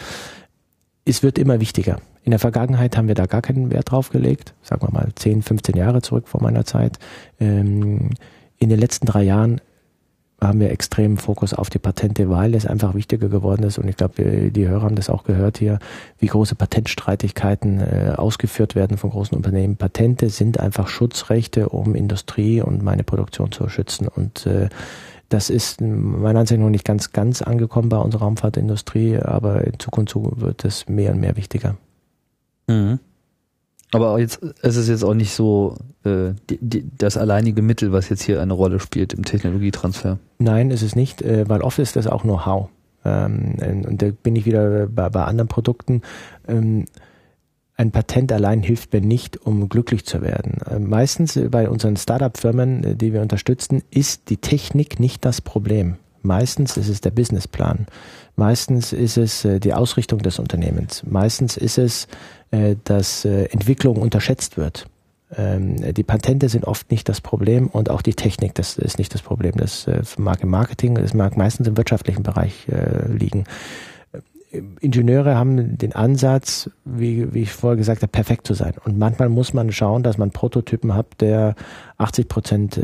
[1.08, 2.00] Es wird immer wichtiger.
[2.24, 5.42] In der Vergangenheit haben wir da gar keinen Wert drauf gelegt, sagen wir mal 10,
[5.42, 6.98] 15 Jahre zurück vor meiner Zeit.
[7.38, 8.10] Ähm,
[8.58, 9.60] in den letzten drei Jahren
[10.40, 13.78] haben wir extremen Fokus auf die Patente, weil es einfach wichtiger geworden ist.
[13.78, 15.78] Und ich glaube, die Hörer haben das auch gehört hier,
[16.18, 19.76] wie große Patentstreitigkeiten äh, ausgeführt werden von großen Unternehmen.
[19.76, 24.08] Patente sind einfach Schutzrechte, um Industrie und meine Produktion zu schützen.
[24.08, 24.68] Und äh,
[25.28, 29.78] das ist meiner Ansicht nach noch nicht ganz, ganz angekommen bei unserer Raumfahrtindustrie, aber in
[29.78, 31.76] Zukunft wird es mehr und mehr wichtiger.
[32.68, 32.98] Mhm.
[33.92, 38.08] Aber jetzt, es ist jetzt auch nicht so äh, die, die, das alleinige Mittel, was
[38.08, 40.18] jetzt hier eine Rolle spielt im Technologietransfer.
[40.38, 42.68] Nein, ist es nicht, äh, weil oft ist das auch Know-how.
[43.04, 46.02] Ähm, und da bin ich wieder bei, bei anderen Produkten.
[46.48, 46.86] Ähm,
[47.76, 50.58] ein Patent allein hilft mir nicht, um glücklich zu werden.
[50.68, 55.96] Äh, meistens bei unseren Startup-Firmen, äh, die wir unterstützen, ist die Technik nicht das Problem.
[56.22, 57.86] Meistens ist es der Businessplan.
[58.34, 61.02] Meistens ist es äh, die Ausrichtung des Unternehmens.
[61.06, 62.08] Meistens ist es,
[62.50, 64.86] äh, dass äh, Entwicklung unterschätzt wird.
[65.34, 69.14] Ähm, die Patente sind oft nicht das Problem und auch die Technik, das ist nicht
[69.14, 69.52] das Problem.
[69.56, 69.86] Das
[70.18, 72.66] mag im Marketing, das mag meistens im wirtschaftlichen Bereich
[73.08, 73.44] liegen.
[74.50, 78.74] Ingenieure haben den Ansatz, wie, wie ich vorher gesagt habe, perfekt zu sein.
[78.84, 81.54] Und manchmal muss man schauen, dass man Prototypen hat, der
[81.98, 82.80] 80 Prozent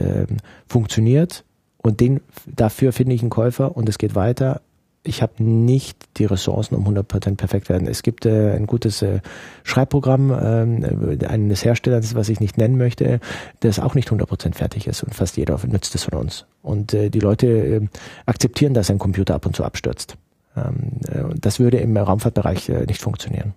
[0.66, 1.44] funktioniert
[1.82, 4.62] und den, dafür finde ich einen Käufer und es geht weiter.
[5.04, 7.88] Ich habe nicht die Ressourcen, um 100% perfekt werden.
[7.88, 9.20] Es gibt äh, ein gutes äh,
[9.64, 13.18] Schreibprogramm äh, eines Herstellers, was ich nicht nennen möchte,
[13.60, 16.46] das auch nicht 100% fertig ist und fast jeder nützt es von uns.
[16.62, 17.80] Und äh, die Leute äh,
[18.26, 20.16] akzeptieren, dass ein Computer ab und zu abstürzt.
[20.56, 23.54] Ähm, äh, das würde im Raumfahrtbereich äh, nicht funktionieren.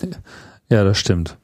[0.70, 1.38] Ja, das stimmt.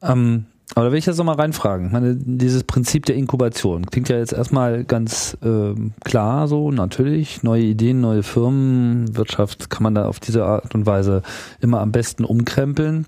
[0.00, 1.86] Ähm aber da will ich jetzt nochmal reinfragen.
[1.86, 5.74] Ich meine, dieses Prinzip der Inkubation klingt ja jetzt erstmal ganz äh,
[6.04, 7.42] klar so, natürlich.
[7.42, 11.22] Neue Ideen, neue Firmen, Wirtschaft kann man da auf diese Art und Weise
[11.60, 13.06] immer am besten umkrempeln.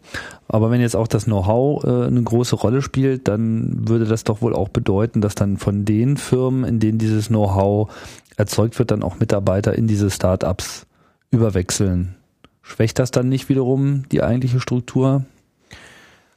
[0.48, 4.40] Aber wenn jetzt auch das Know-how äh, eine große Rolle spielt, dann würde das doch
[4.40, 7.88] wohl auch bedeuten, dass dann von den Firmen, in denen dieses Know-how
[8.40, 10.86] erzeugt wird, dann auch Mitarbeiter in diese Start-ups
[11.30, 12.16] überwechseln.
[12.62, 15.24] Schwächt das dann nicht wiederum die eigentliche Struktur?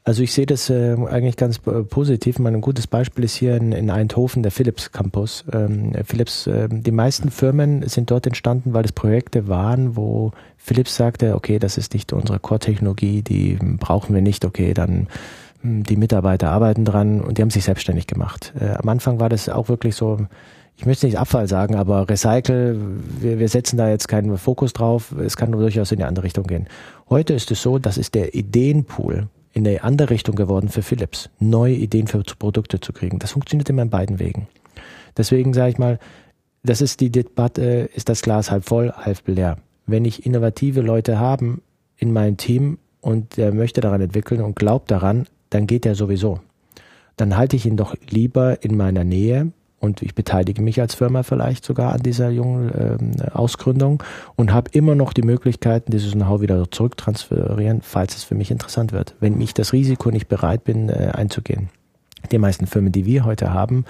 [0.05, 2.37] Also ich sehe das äh, eigentlich ganz äh, positiv.
[2.37, 5.45] Mein, ein gutes Beispiel ist hier in, in Eindhoven der Philips Campus.
[5.53, 10.97] Ähm, Philips, äh, die meisten Firmen sind dort entstanden, weil es Projekte waren, wo Philips
[10.97, 15.07] sagte, okay, das ist nicht unsere Core-Technologie, die brauchen wir nicht, okay, dann
[15.61, 18.51] hm, die Mitarbeiter arbeiten dran und die haben sich selbstständig gemacht.
[18.59, 20.27] Äh, am Anfang war das auch wirklich so,
[20.75, 22.77] ich möchte nicht Abfall sagen, aber Recycle,
[23.19, 26.45] wir, wir setzen da jetzt keinen Fokus drauf, es kann durchaus in die andere Richtung
[26.45, 26.67] gehen.
[27.09, 31.29] Heute ist es so, das ist der Ideenpool in eine andere Richtung geworden für Philips,
[31.39, 33.19] neue Ideen für Produkte zu kriegen.
[33.19, 34.47] Das funktioniert immer in beiden Wegen.
[35.15, 35.99] Deswegen sage ich mal,
[36.63, 39.57] das ist die Debatte, ist das Glas halb voll, halb leer.
[39.85, 41.61] Wenn ich innovative Leute haben
[41.97, 46.39] in meinem Team und der möchte daran entwickeln und glaubt daran, dann geht er sowieso.
[47.15, 49.51] Dann halte ich ihn doch lieber in meiner Nähe,
[49.83, 54.01] und ich beteilige mich als Firma vielleicht sogar an dieser jungen ähm, Ausgründung
[54.37, 58.93] und habe immer noch die Möglichkeiten, dieses Know-how wieder zurücktransferieren, falls es für mich interessant
[58.93, 61.69] wird, wenn ich das Risiko nicht bereit bin äh, einzugehen.
[62.31, 63.83] Die meisten Firmen, die wir heute haben,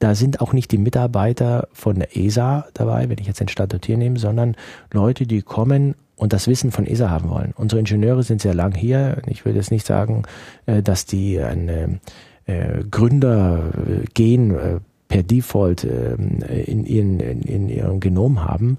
[0.00, 3.86] Da sind auch nicht die Mitarbeiter von der ESA dabei, wenn ich jetzt den Standort
[3.86, 4.56] hier nehme, sondern
[4.92, 7.54] Leute, die kommen und das Wissen von ESA haben wollen.
[7.56, 9.22] Unsere Ingenieure sind sehr lang hier.
[9.28, 10.24] Ich würde jetzt nicht sagen,
[10.66, 12.00] äh, dass die ein
[12.46, 13.70] äh, Gründer
[14.12, 14.80] gehen äh,
[15.12, 18.78] per Default ähm, in, ihren, in ihrem Genom haben,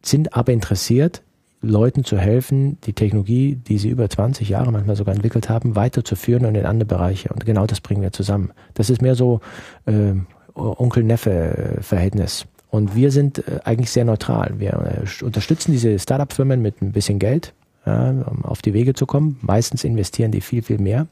[0.00, 1.22] sind aber interessiert,
[1.60, 6.46] Leuten zu helfen, die Technologie, die sie über 20 Jahre manchmal sogar entwickelt haben, weiterzuführen
[6.46, 7.30] und in andere Bereiche.
[7.30, 8.52] Und genau das bringen wir zusammen.
[8.74, 9.40] Das ist mehr so
[9.86, 10.12] äh,
[10.54, 12.46] Onkel-Neffe-Verhältnis.
[12.70, 14.54] Und wir sind äh, eigentlich sehr neutral.
[14.58, 19.04] Wir äh, unterstützen diese Startup-Firmen mit ein bisschen Geld, ja, um auf die Wege zu
[19.04, 19.36] kommen.
[19.42, 21.08] Meistens investieren die viel, viel mehr.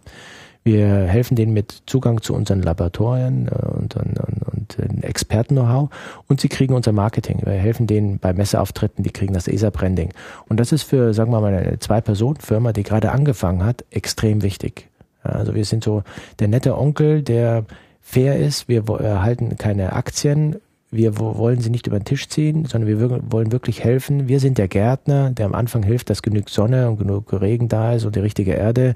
[0.64, 5.90] Wir helfen denen mit Zugang zu unseren Laboratorien äh, und, und, und, und Experten-Know-how
[6.26, 7.42] und sie kriegen unser Marketing.
[7.44, 10.10] Wir helfen denen bei Messeauftritten, die kriegen das ESA-Branding.
[10.48, 14.88] Und das ist für, sagen wir mal, eine Zwei-Personen-Firma, die gerade angefangen hat, extrem wichtig.
[15.22, 16.02] Also wir sind so
[16.38, 17.64] der nette Onkel, der
[18.00, 18.68] fair ist.
[18.68, 20.56] Wir erhalten keine Aktien.
[20.90, 24.28] Wir wollen sie nicht über den Tisch ziehen, sondern wir wollen wirklich helfen.
[24.28, 27.94] Wir sind der Gärtner, der am Anfang hilft, dass genug Sonne und genug Regen da
[27.94, 28.94] ist und die richtige Erde.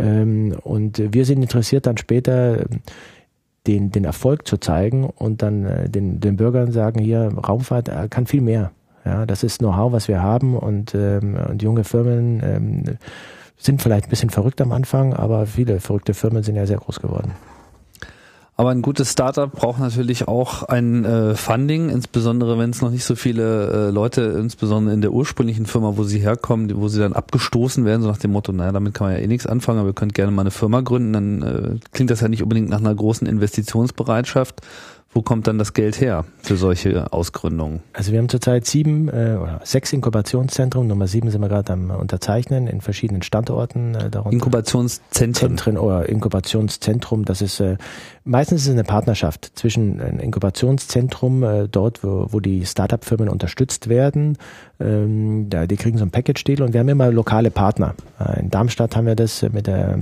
[0.00, 2.64] Ähm, und wir sind interessiert dann später
[3.66, 8.08] den, den Erfolg zu zeigen und dann äh, den, den Bürgern sagen, hier, Raumfahrt äh,
[8.08, 8.72] kann viel mehr.
[9.04, 12.84] Ja, das ist Know-how, was wir haben und, ähm, und junge Firmen ähm,
[13.56, 17.00] sind vielleicht ein bisschen verrückt am Anfang, aber viele verrückte Firmen sind ja sehr groß
[17.00, 17.32] geworden.
[18.60, 23.06] Aber ein gutes Startup braucht natürlich auch ein äh, Funding, insbesondere wenn es noch nicht
[23.06, 27.14] so viele äh, Leute, insbesondere in der ursprünglichen Firma, wo sie herkommen, wo sie dann
[27.14, 29.88] abgestoßen werden, so nach dem Motto, naja, damit kann man ja eh nichts anfangen, aber
[29.88, 32.80] ihr könnt gerne mal eine Firma gründen, dann äh, klingt das ja nicht unbedingt nach
[32.80, 34.60] einer großen Investitionsbereitschaft,
[35.12, 37.80] wo kommt dann das Geld her für solche Ausgründungen?
[37.92, 40.86] Also wir haben zurzeit sieben äh, oder sechs Inkubationszentren.
[40.86, 43.96] Nummer sieben sind wir gerade am Unterzeichnen in verschiedenen Standorten.
[43.96, 44.32] Äh, darunter.
[44.32, 45.56] Inkubationszentren?
[45.56, 47.24] Zentren oder Inkubationszentrum.
[47.24, 47.76] Das ist äh,
[48.24, 53.88] meistens ist es eine Partnerschaft zwischen einem Inkubationszentrum äh, dort, wo, wo die Startup-Firmen unterstützt
[53.88, 54.38] werden.
[54.80, 57.94] Ähm, da, die kriegen so ein Package-Deal und wir haben immer lokale Partner.
[58.18, 59.98] Äh, in Darmstadt haben wir das mit der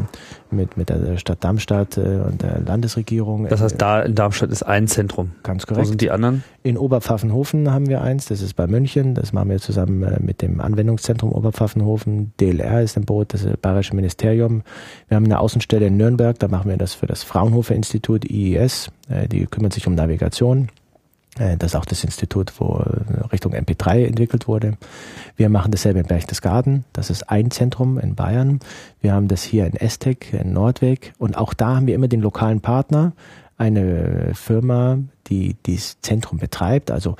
[0.51, 3.49] mit mit der Stadt Darmstadt äh, und der Landesregierung.
[3.49, 5.33] Das heißt, da in Darmstadt ist ein Zentrum.
[5.43, 5.85] Ganz korrekt.
[5.85, 6.45] Wo sind die anderen?
[6.63, 10.43] In Oberpfaffenhofen haben wir eins, das ist bei München, das machen wir zusammen äh, mit
[10.43, 12.33] dem Anwendungszentrum Oberpfaffenhofen.
[12.41, 14.63] DLR ist im Boot, das ist das Bayerische Ministerium.
[15.09, 17.75] Wir haben eine Außenstelle in Nürnberg, da machen wir das für das Fraunhofer
[18.09, 20.69] Institut IIS, äh, die kümmert sich um Navigation.
[21.39, 22.83] Äh, das ist auch das Institut, wo
[23.31, 24.79] Richtung MP3 entwickelt wurde.
[25.37, 26.85] Wir machen dasselbe in Berchtesgaden.
[26.95, 28.61] Das ist ein Zentrum in Bayern.
[29.03, 31.13] Wir haben das hier in Estek, in Nordweg.
[31.19, 33.13] Und auch da haben wir immer den lokalen Partner
[33.59, 37.17] eine Firma, die dieses Zentrum betreibt, also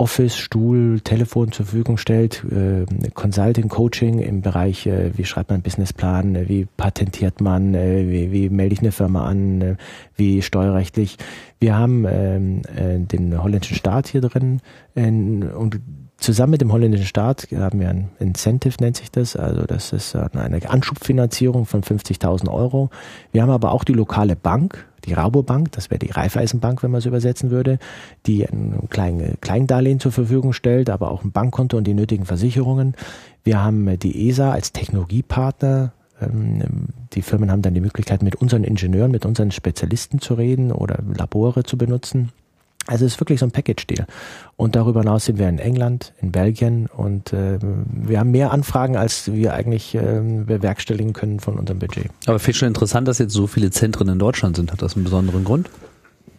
[0.00, 5.60] Office, Stuhl, Telefon zur Verfügung stellt, äh, Consulting, Coaching im Bereich, äh, wie schreibt man
[5.60, 9.76] Businessplan, äh, wie patentiert man, äh, wie, wie melde ich eine Firma an, äh,
[10.16, 11.18] wie steuerrechtlich.
[11.58, 14.62] Wir haben ähm, äh, den holländischen Staat hier drin
[14.94, 15.80] und
[16.20, 19.36] zusammen mit dem holländischen Staat haben wir ein Incentive, nennt sich das.
[19.36, 22.90] Also das ist eine Anschubfinanzierung von 50.000 Euro.
[23.32, 26.98] Wir haben aber auch die lokale Bank, die Rabobank, das wäre die Raiffeisenbank, wenn man
[26.98, 27.78] es übersetzen würde,
[28.26, 32.94] die ein klein, Kleindarlehen zur Verfügung stellt, aber auch ein Bankkonto und die nötigen Versicherungen.
[33.42, 35.92] Wir haben die ESA als Technologiepartner.
[36.20, 40.70] Ähm, die Firmen haben dann die Möglichkeit, mit unseren Ingenieuren, mit unseren Spezialisten zu reden
[40.70, 42.30] oder Labore zu benutzen.
[42.90, 44.04] Also es ist wirklich so ein Package-Deal.
[44.56, 48.96] Und darüber hinaus sind wir in England, in Belgien und äh, wir haben mehr Anfragen,
[48.96, 52.10] als wir eigentlich äh, bewerkstelligen können von unserem Budget.
[52.26, 54.72] Aber finde ich schon interessant, dass jetzt so viele Zentren in Deutschland sind.
[54.72, 55.70] Hat das einen besonderen Grund?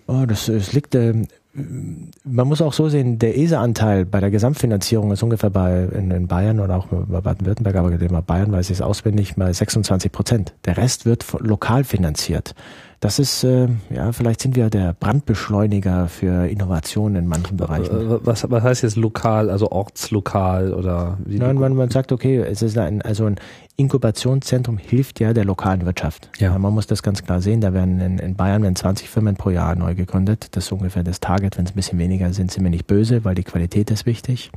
[0.08, 1.14] Oh, das, das liegt, äh,
[1.54, 6.28] man muss auch so sehen, der ESA-Anteil bei der Gesamtfinanzierung ist ungefähr bei in, in
[6.28, 10.54] Bayern oder auch bei Baden-Württemberg, aber bei Bayern weiß ich es auswendig, bei 26 Prozent.
[10.66, 12.56] Der Rest wird lokal finanziert.
[13.02, 18.20] Das ist, äh, ja, vielleicht sind wir der Brandbeschleuniger für Innovationen in manchen Bereichen.
[18.24, 21.40] Was, was heißt jetzt lokal, also ortslokal oder wie?
[21.40, 23.38] Nein, man, man sagt, okay, es ist ein, also ein
[23.78, 26.30] Inkubationszentrum hilft ja der lokalen Wirtschaft.
[26.40, 26.58] Ja.
[26.58, 27.62] Man muss das ganz klar sehen.
[27.62, 30.50] Da werden in, in Bayern werden 20 Firmen pro Jahr neu gegründet.
[30.52, 31.58] Das ist ungefähr das Target.
[31.58, 34.52] Wenn es ein bisschen weniger sind, sind wir nicht böse, weil die Qualität ist wichtig.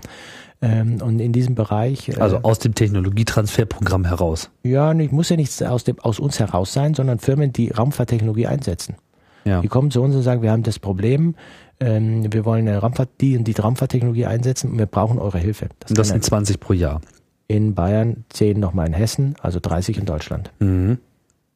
[0.60, 2.08] Ähm, und in diesem Bereich.
[2.08, 4.50] Äh, also aus dem Technologietransferprogramm heraus.
[4.62, 8.46] Ja, ich muss ja nicht aus, dem, aus uns heraus sein, sondern Firmen, die Raumfahrttechnologie
[8.46, 8.96] einsetzen.
[9.44, 9.60] Ja.
[9.60, 11.34] Die kommen zu uns und sagen, wir haben das Problem,
[11.80, 15.68] ähm, wir wollen eine Raumfahrt, die und die Raumfahrttechnologie einsetzen und wir brauchen eure Hilfe.
[15.80, 17.00] Das, das sind 20 pro Jahr.
[17.46, 20.50] In Bayern, 10 nochmal in Hessen, also 30 in Deutschland.
[20.60, 20.98] Mhm.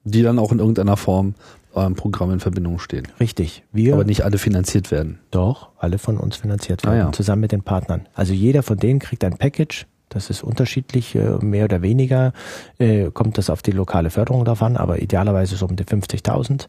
[0.05, 1.35] Die dann auch in irgendeiner Form
[1.75, 3.09] eurem Programm in Verbindung stehen.
[3.21, 3.63] Richtig.
[3.73, 5.19] Wir, aber nicht alle finanziert werden.
[5.31, 7.13] Doch, alle von uns finanziert werden, ah, ja.
[7.13, 8.07] zusammen mit den Partnern.
[8.15, 12.33] Also jeder von denen kriegt ein Package Das ist unterschiedlich, äh, mehr oder weniger
[12.79, 16.67] äh, kommt das auf die lokale Förderung davon, aber idealerweise so um die 50.000.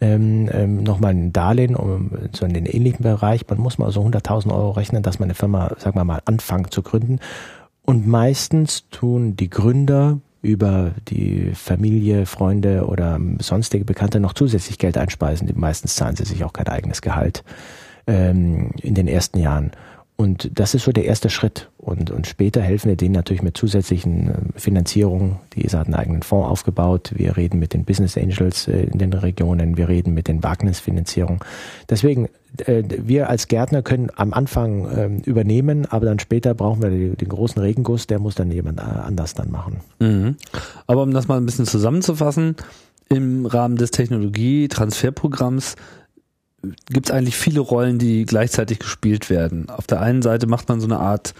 [0.00, 3.46] Ähm, ähm, Nochmal ein Darlehen, um so in den ähnlichen Bereich.
[3.48, 6.70] Man muss mal so 100.000 Euro rechnen, dass man eine Firma, sagen wir mal, anfangen
[6.70, 7.20] zu gründen.
[7.82, 14.96] Und meistens tun die Gründer über die Familie, Freunde oder sonstige Bekannte noch zusätzlich Geld
[14.96, 15.50] einspeisen.
[15.54, 17.44] Meistens zahlen sie sich auch kein eigenes Gehalt
[18.06, 19.72] ähm, in den ersten Jahren.
[20.20, 21.70] Und das ist so der erste Schritt.
[21.78, 25.36] Und, und später helfen wir denen natürlich mit zusätzlichen äh, Finanzierungen.
[25.54, 27.12] Die ESA hat einen eigenen Fonds aufgebaut.
[27.16, 29.78] Wir reden mit den Business Angels äh, in den Regionen.
[29.78, 31.40] Wir reden mit den Wagnisfinanzierungen.
[31.88, 32.28] Deswegen,
[32.66, 37.28] äh, wir als Gärtner können am Anfang ähm, übernehmen, aber dann später brauchen wir den
[37.28, 38.06] großen Regenguss.
[38.06, 39.80] Der muss dann jemand anders dann machen.
[40.00, 40.36] Mhm.
[40.86, 42.56] Aber um das mal ein bisschen zusammenzufassen,
[43.08, 45.76] im Rahmen des Technologietransferprogramms
[46.90, 49.68] gibt es eigentlich viele Rollen, die gleichzeitig gespielt werden.
[49.70, 51.34] Auf der einen Seite macht man so eine Art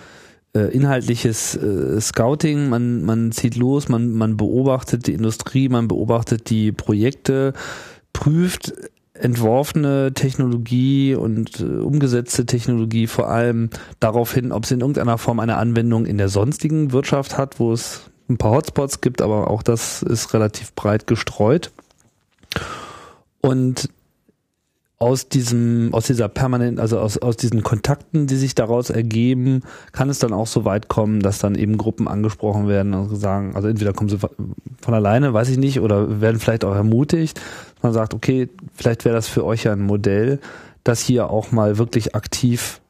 [0.55, 6.51] äh, inhaltliches äh, Scouting, man, man zieht los, man, man beobachtet die Industrie, man beobachtet
[6.51, 7.53] die Projekte,
[8.13, 8.73] prüft
[9.15, 15.41] entworfene Technologie und äh, umgesetzte Technologie vor allem darauf hin, ob sie in irgendeiner Form
[15.41, 19.63] eine Anwendung in der sonstigen Wirtschaft hat, wo es ein paar Hotspots gibt, aber auch
[19.63, 21.71] das ist relativ breit gestreut.
[23.41, 23.89] Und
[25.01, 30.11] aus diesem, aus dieser permanent, also aus, aus diesen Kontakten, die sich daraus ergeben, kann
[30.11, 33.67] es dann auch so weit kommen, dass dann eben Gruppen angesprochen werden und sagen, also
[33.67, 37.41] entweder kommen sie von alleine, weiß ich nicht, oder werden vielleicht auch ermutigt.
[37.81, 40.39] Man sagt, okay, vielleicht wäre das für euch ja ein Modell,
[40.85, 42.83] das hier auch mal wirklich aktiv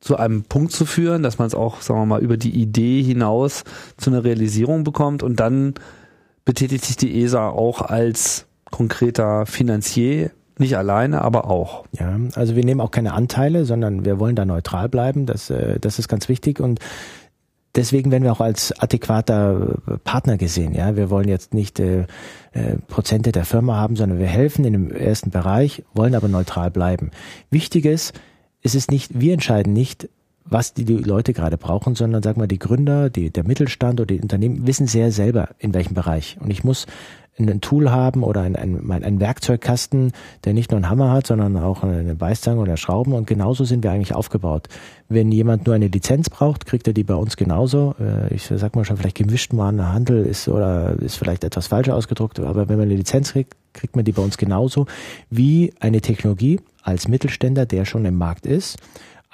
[0.00, 3.02] zu einem Punkt zu führen, dass man es auch, sagen wir mal, über die Idee
[3.02, 3.64] hinaus
[3.96, 5.72] zu einer Realisierung bekommt und dann
[6.44, 11.84] betätigt sich die ESA auch als konkreter Finanzier nicht alleine, aber auch.
[11.92, 15.26] Ja, also wir nehmen auch keine Anteile, sondern wir wollen da neutral bleiben.
[15.26, 16.80] Das, äh, das ist ganz wichtig und
[17.74, 20.74] deswegen werden wir auch als adäquater Partner gesehen.
[20.74, 22.06] Ja, wir wollen jetzt nicht äh,
[22.52, 26.70] äh, Prozente der Firma haben, sondern wir helfen in dem ersten Bereich, wollen aber neutral
[26.70, 27.10] bleiben.
[27.50, 28.18] Wichtig ist,
[28.62, 30.08] es ist nicht, wir entscheiden nicht,
[30.48, 34.20] was die, Leute gerade brauchen, sondern sag mal, die Gründer, die, der Mittelstand oder die
[34.20, 36.38] Unternehmen wissen sehr selber, in welchem Bereich.
[36.40, 36.86] Und ich muss
[37.38, 40.12] ein Tool haben oder ein, ein, ein Werkzeugkasten,
[40.44, 43.12] der nicht nur einen Hammer hat, sondern auch eine Beißzange oder Schrauben.
[43.12, 44.68] Und genauso sind wir eigentlich aufgebaut.
[45.08, 47.94] Wenn jemand nur eine Lizenz braucht, kriegt er die bei uns genauso.
[48.00, 52.40] Äh, ich sag mal schon, vielleicht gemischt Handel ist oder ist vielleicht etwas falscher ausgedruckt,
[52.40, 54.86] aber wenn man eine Lizenz kriegt, kriegt man die bei uns genauso
[55.30, 58.78] wie eine Technologie als Mittelständler, der schon im Markt ist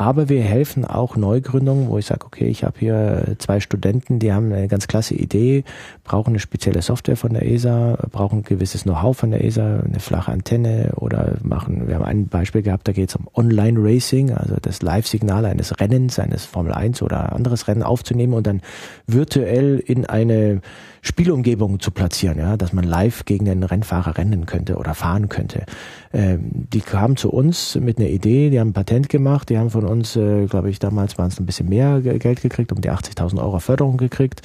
[0.02, 4.32] aber wir helfen auch Neugründungen, wo ich sage, okay, ich habe hier zwei Studenten, die
[4.32, 5.64] haben eine ganz klasse Idee,
[6.04, 10.00] brauchen eine spezielle Software von der ESA, brauchen ein gewisses Know-how von der ESA, eine
[10.00, 14.56] flache Antenne oder machen, wir haben ein Beispiel gehabt, da geht es um Online-Racing, also
[14.60, 18.60] das Live-Signal eines Rennens, eines Formel 1 oder anderes Rennen aufzunehmen und dann
[19.06, 20.60] virtuell in eine
[21.04, 25.66] Spielumgebung zu platzieren, ja, dass man live gegen den Rennfahrer rennen könnte oder fahren könnte.
[26.12, 29.70] Ähm, die kamen zu uns mit einer Idee, die haben ein Patent gemacht, die haben
[29.70, 32.90] von uns, äh, glaube ich, damals waren es ein bisschen mehr Geld gekriegt, um die
[32.90, 34.42] 80.000 Euro Förderung gekriegt.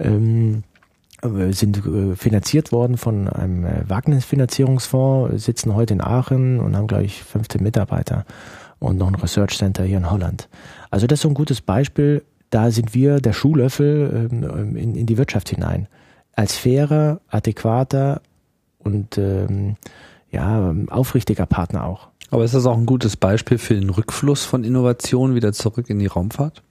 [0.00, 0.64] Ähm,
[1.50, 7.04] sind äh, finanziert worden von einem äh, Wagnisfinanzierungsfonds, sitzen heute in Aachen und haben, glaube
[7.04, 8.24] ich, 15 Mitarbeiter
[8.80, 10.48] und noch ein Research Center hier in Holland.
[10.90, 12.24] Also das ist so ein gutes Beispiel.
[12.48, 15.86] Da sind wir der Schuhlöffel ähm, in, in die Wirtschaft hinein
[16.34, 18.22] als fairer, adäquater
[18.78, 19.76] und ähm,
[20.30, 22.08] ja, aufrichtiger Partner auch.
[22.30, 25.98] Aber ist das auch ein gutes Beispiel für den Rückfluss von Innovationen wieder zurück in
[25.98, 26.62] die Raumfahrt?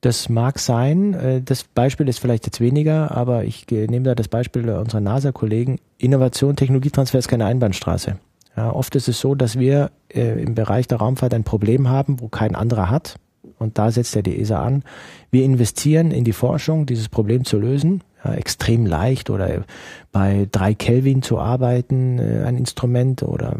[0.00, 1.14] Das mag sein.
[1.14, 5.78] Äh, das Beispiel ist vielleicht jetzt weniger, aber ich nehme da das Beispiel unserer NASA-Kollegen.
[5.98, 8.18] Innovation, Technologietransfer ist keine Einbahnstraße.
[8.56, 12.20] Ja, oft ist es so, dass wir äh, im Bereich der Raumfahrt ein Problem haben,
[12.20, 13.16] wo kein anderer hat.
[13.58, 14.82] Und da setzt ja die ESA an.
[15.30, 18.02] Wir investieren in die Forschung, dieses Problem zu lösen
[18.34, 19.64] extrem leicht oder
[20.12, 23.56] bei drei Kelvin zu arbeiten, äh, ein Instrument oder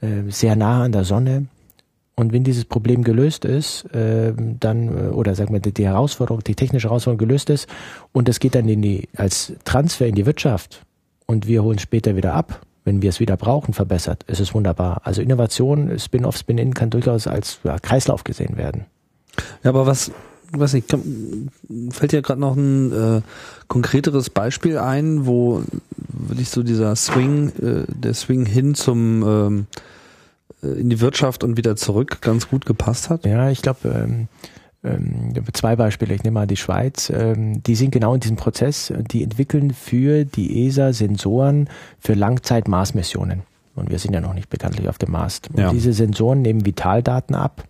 [0.00, 1.46] äh, sehr nah an der Sonne.
[2.14, 6.56] Und wenn dieses Problem gelöst ist, äh, dann, äh, oder sagen wir, die Herausforderung, die
[6.56, 7.68] technische Herausforderung gelöst ist
[8.12, 10.82] und das geht dann in die, als Transfer in die Wirtschaft
[11.26, 15.02] und wir holen später wieder ab, wenn wir es wieder brauchen, verbessert, ist es wunderbar.
[15.04, 18.86] Also Innovation, Spin-off, Spin-in kann durchaus als ja, Kreislauf gesehen werden.
[19.62, 20.10] Ja, aber was
[20.52, 20.94] weiß nicht,
[21.90, 23.20] fällt dir gerade noch ein äh,
[23.68, 25.62] konkreteres Beispiel ein, wo
[25.96, 29.66] wirklich so dieser Swing, äh, der Swing hin zum ähm,
[30.62, 33.26] äh, in die Wirtschaft und wieder zurück ganz gut gepasst hat?
[33.26, 34.28] Ja, ich glaube, ähm,
[34.84, 36.14] ähm, zwei Beispiele.
[36.14, 37.10] Ich nehme mal die Schweiz.
[37.10, 38.92] Ähm, die sind genau in diesem Prozess.
[39.10, 41.68] Die entwickeln für die ESA Sensoren
[42.00, 43.42] für Langzeit-Mars-Missionen.
[43.74, 45.40] Und wir sind ja noch nicht bekanntlich auf dem Mars.
[45.52, 45.70] Und ja.
[45.72, 47.64] diese Sensoren nehmen Vitaldaten ab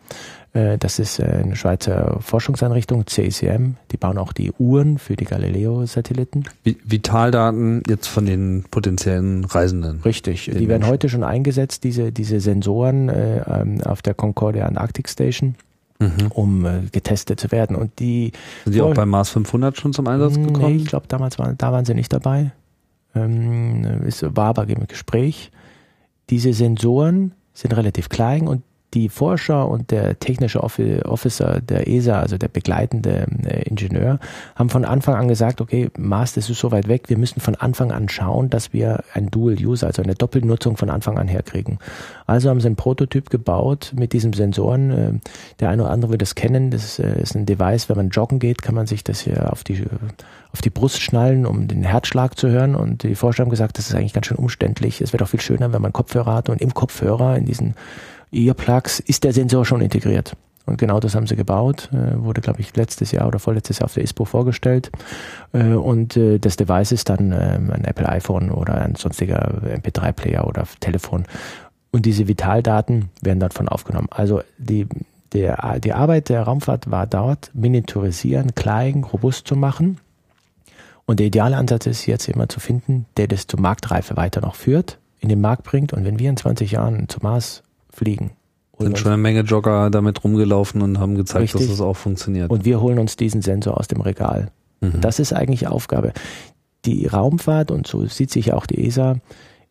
[0.52, 3.74] das ist äh, eine Schweizer Forschungseinrichtung, CECM.
[3.90, 6.44] Die bauen auch die Uhren für die Galileo-Satelliten.
[6.64, 10.00] Vitaldaten jetzt von den potenziellen Reisenden.
[10.04, 10.46] Richtig.
[10.46, 10.88] Die werden Menschen.
[10.88, 15.54] heute schon eingesetzt, diese, diese Sensoren äh, ähm, auf der Concordia Antarctic Station.
[16.00, 16.28] Mhm.
[16.30, 17.74] um äh, getestet zu werden.
[17.74, 18.30] Und die
[18.64, 20.76] sind die auch beim Mars 500 schon zum Einsatz gekommen?
[20.76, 22.52] Nee, ich glaube, damals waren, da waren sie nicht dabei.
[23.16, 25.50] Ähm, es war aber im Gespräch.
[26.30, 28.62] Diese Sensoren sind relativ klein und
[28.94, 34.18] die Forscher und der technische Officer der ESA, also der begleitende äh, Ingenieur,
[34.54, 37.54] haben von Anfang an gesagt, okay, Mars, das ist so weit weg, wir müssen von
[37.54, 41.78] Anfang an schauen, dass wir ein Dual-Use, also eine Doppelnutzung von Anfang an herkriegen.
[42.26, 44.90] Also haben sie einen Prototyp gebaut mit diesem Sensoren.
[44.90, 45.12] Äh,
[45.60, 46.70] der eine oder andere wird das kennen.
[46.70, 49.64] Das äh, ist ein Device, wenn man joggen geht, kann man sich das hier auf
[49.64, 49.84] die,
[50.52, 52.74] auf die Brust schnallen, um den Herzschlag zu hören.
[52.74, 55.02] Und die Forscher haben gesagt, das ist eigentlich ganz schön umständlich.
[55.02, 57.74] Es wird auch viel schöner, wenn man Kopfhörer hat und im Kopfhörer in diesen
[58.32, 60.36] Earplugs ist der Sensor schon integriert.
[60.68, 63.86] Und genau das haben sie gebaut, äh, wurde, glaube ich, letztes Jahr oder vorletztes Jahr
[63.86, 64.90] auf der ISPO vorgestellt.
[65.54, 70.46] Äh, und äh, das Device ist dann ähm, ein Apple iPhone oder ein sonstiger MP3-Player
[70.46, 71.24] oder Telefon.
[71.90, 74.08] Und diese Vitaldaten werden davon aufgenommen.
[74.10, 74.86] Also die,
[75.32, 79.98] der, die Arbeit der Raumfahrt war dort, miniaturisieren, klein, robust zu machen.
[81.06, 84.54] Und der ideale Ansatz ist jetzt immer zu finden, der das zur Marktreife weiter noch
[84.54, 85.94] führt, in den Markt bringt.
[85.94, 87.62] Und wenn wir in 20 Jahren zum Mars
[87.98, 88.30] fliegen.
[88.78, 91.62] Sind schon eine Menge Jogger damit rumgelaufen und haben gezeigt, Richtig.
[91.62, 92.48] dass das auch funktioniert.
[92.50, 94.52] Und wir holen uns diesen Sensor aus dem Regal.
[94.80, 95.00] Mhm.
[95.00, 96.12] Das ist eigentlich Aufgabe.
[96.84, 99.16] Die Raumfahrt, und so sieht sich auch die ESA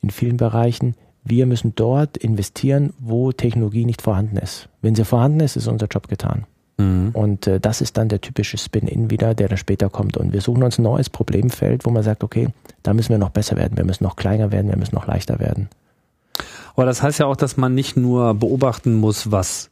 [0.02, 4.70] in vielen Bereichen, wir müssen dort investieren, wo Technologie nicht vorhanden ist.
[4.82, 6.46] Wenn sie vorhanden ist, ist unser Job getan.
[6.78, 7.10] Mhm.
[7.14, 10.18] Und äh, das ist dann der typische Spin-In wieder, der dann später kommt.
[10.18, 12.50] Und wir suchen uns ein neues Problemfeld, wo man sagt, okay,
[12.84, 15.40] da müssen wir noch besser werden, wir müssen noch kleiner werden, wir müssen noch leichter
[15.40, 15.70] werden.
[16.78, 19.72] Aber das heißt ja auch, dass man nicht nur beobachten muss, was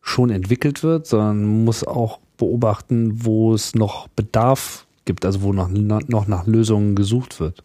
[0.00, 5.68] schon entwickelt wird, sondern muss auch beobachten, wo es noch Bedarf gibt, also wo noch,
[5.68, 7.62] noch nach Lösungen gesucht wird.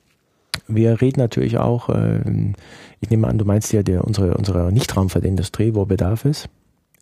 [0.67, 2.55] Wir reden natürlich auch, ähm,
[2.99, 6.49] ich nehme an, du meinst ja der, unsere, unsere Nichtraumfahrtindustrie, wo Bedarf ist.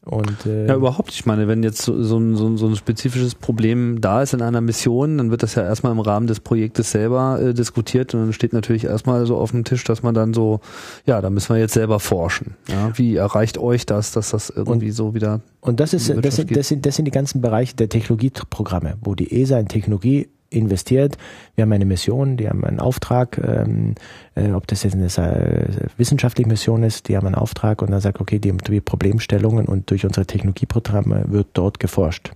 [0.06, 1.12] Und, äh, ja, überhaupt.
[1.12, 4.62] Ich meine, wenn jetzt so, so, ein, so, ein spezifisches Problem da ist in einer
[4.62, 8.34] Mission, dann wird das ja erstmal im Rahmen des Projektes selber äh, diskutiert und dann
[8.34, 10.62] steht natürlich erstmal so auf dem Tisch, dass man dann so,
[11.06, 12.56] ja, da müssen wir jetzt selber forschen.
[12.70, 15.42] Ja, wie erreicht euch das, dass das irgendwie und, so wieder.
[15.60, 19.16] Und das ist, das sind, das sind, das sind die ganzen Bereiche der Technologieprogramme, wo
[19.16, 21.18] die ESA in Technologie investiert.
[21.56, 23.96] Wir haben eine Mission, die haben einen Auftrag, ähm,
[24.36, 28.02] äh, ob das jetzt eine äh, wissenschaftliche Mission ist, die haben einen Auftrag und dann
[28.02, 32.32] sagt, okay, die haben die Problemstellungen und durch unsere Technologieprogramme wird dort geforscht.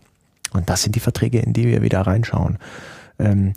[0.53, 2.57] Und das sind die Verträge, in die wir wieder reinschauen.
[3.19, 3.53] Ähm,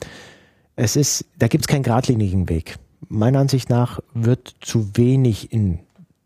[0.77, 2.77] es ist, da gibt es keinen geradlinigen Weg.
[3.09, 5.81] Meiner Ansicht nach wird zu wenig in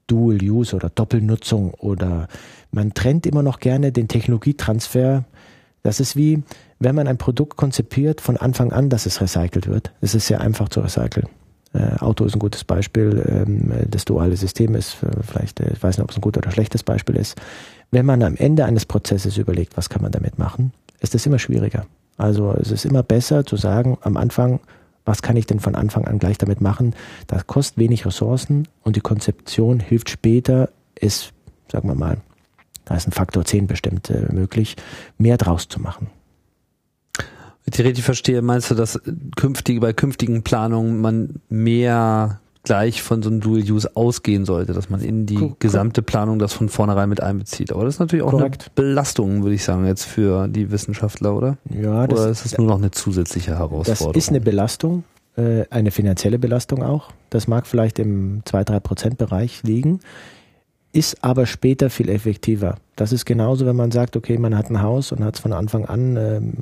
[0.07, 2.27] Dual Use oder Doppelnutzung oder
[2.73, 5.25] man trennt immer noch gerne den Technologietransfer.
[5.83, 6.43] Das ist wie,
[6.79, 10.41] wenn man ein Produkt konzipiert von Anfang an, dass es recycelt wird, es ist sehr
[10.41, 11.29] einfach zu recyceln.
[11.73, 15.83] Äh, Auto ist ein gutes Beispiel, ähm, das duale System ist äh, vielleicht, äh, ich
[15.83, 17.41] weiß nicht, ob es ein gutes oder schlechtes Beispiel ist.
[17.93, 21.39] Wenn man am Ende eines Prozesses überlegt, was kann man damit machen, ist es immer
[21.39, 21.87] schwieriger.
[22.17, 24.61] Also es ist immer besser zu sagen, am Anfang,
[25.05, 26.95] was kann ich denn von Anfang an gleich damit machen?
[27.29, 31.33] Das kostet wenig Ressourcen und die Konzeption hilft später, ist,
[31.71, 32.19] sagen wir mal,
[32.91, 34.77] da ist ein Faktor 10 bestimmt äh, möglich,
[35.17, 36.09] mehr draus zu machen
[37.79, 39.01] ich richtig verstehe, meinst du, dass
[39.37, 44.91] künftige, bei künftigen Planungen man mehr gleich von so einem Dual Use ausgehen sollte, dass
[44.91, 47.73] man in die cool, gesamte Planung das von vornherein mit einbezieht.
[47.73, 48.65] Aber das ist natürlich auch Correct.
[48.65, 51.57] eine Belastung, würde ich sagen, jetzt für die Wissenschaftler, oder?
[51.71, 54.13] Ja, das, oder ist das nur noch eine zusätzliche Herausforderung?
[54.13, 55.05] Das ist eine Belastung,
[55.37, 57.13] äh, eine finanzielle Belastung auch.
[57.31, 60.01] Das mag vielleicht im 2-3 Prozent Bereich liegen,
[60.93, 62.77] ist aber später viel effektiver.
[62.97, 65.53] Das ist genauso, wenn man sagt, okay, man hat ein Haus und hat es von
[65.53, 66.53] Anfang an ähm,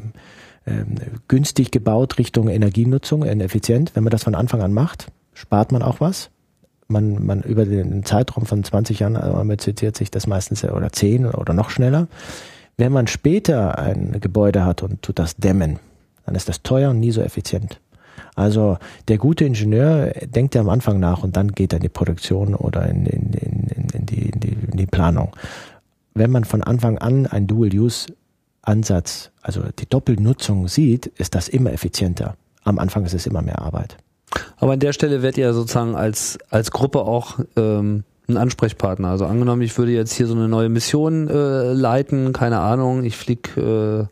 [0.67, 0.97] ähm,
[1.29, 3.93] günstig gebaut Richtung Energienutzung, effizient.
[3.95, 6.31] Wenn man das von Anfang an macht, spart man auch was.
[6.89, 11.53] Man, man über den Zeitraum von 20 Jahren amortisiert sich das meistens oder 10 oder
[11.53, 12.09] noch schneller.
[12.77, 15.79] Wenn man später ein Gebäude hat und tut das dämmen,
[16.25, 17.81] dann ist das teuer und nie so effizient.
[18.39, 18.79] Also
[19.09, 22.55] der gute Ingenieur denkt ja am Anfang nach und dann geht er in die Produktion
[22.55, 25.35] oder in, in, in, in, die, die, die Planung.
[26.15, 28.07] Wenn man von Anfang an ein Dual-Use
[28.63, 32.37] Ansatz, also die Doppelnutzung sieht, ist das immer effizienter.
[32.63, 33.97] Am Anfang ist es immer mehr Arbeit.
[34.59, 39.09] Aber an der Stelle werdet ihr sozusagen als, als Gruppe auch ähm, ein Ansprechpartner.
[39.09, 43.17] Also angenommen, ich würde jetzt hier so eine neue Mission äh, leiten, keine Ahnung, ich
[43.17, 44.05] flieg, äh,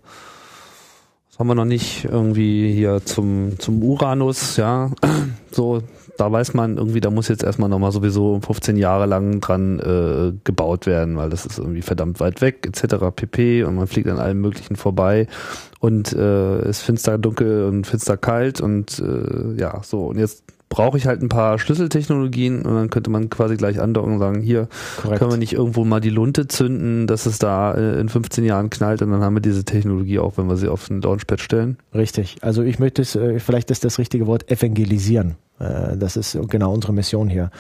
[1.36, 4.90] was haben wir noch nicht, irgendwie hier zum, zum Uranus, ja,
[5.52, 5.82] so
[6.16, 10.32] da weiß man irgendwie, da muss jetzt erstmal nochmal sowieso 15 Jahre lang dran äh,
[10.44, 12.96] gebaut werden, weil das ist irgendwie verdammt weit weg, etc.
[13.14, 13.64] pp.
[13.64, 15.26] Und man fliegt an allem Möglichen vorbei
[15.78, 20.06] und äh, ist finster dunkel und finster kalt und äh, ja, so.
[20.06, 20.42] Und jetzt
[20.76, 24.42] brauche ich halt ein paar Schlüsseltechnologien und dann könnte man quasi gleich andocken und sagen,
[24.42, 24.68] hier
[25.00, 25.18] Korrekt.
[25.18, 28.68] können wir nicht irgendwo mal die Lunte zünden, dass es da äh, in 15 Jahren
[28.68, 31.78] knallt und dann haben wir diese Technologie auch, wenn wir sie auf ein Launchpad stellen.
[31.94, 32.36] Richtig.
[32.42, 35.36] Also ich möchte es, äh, vielleicht ist das richtige Wort evangelisieren.
[35.58, 37.50] Äh, das ist genau unsere Mission hier.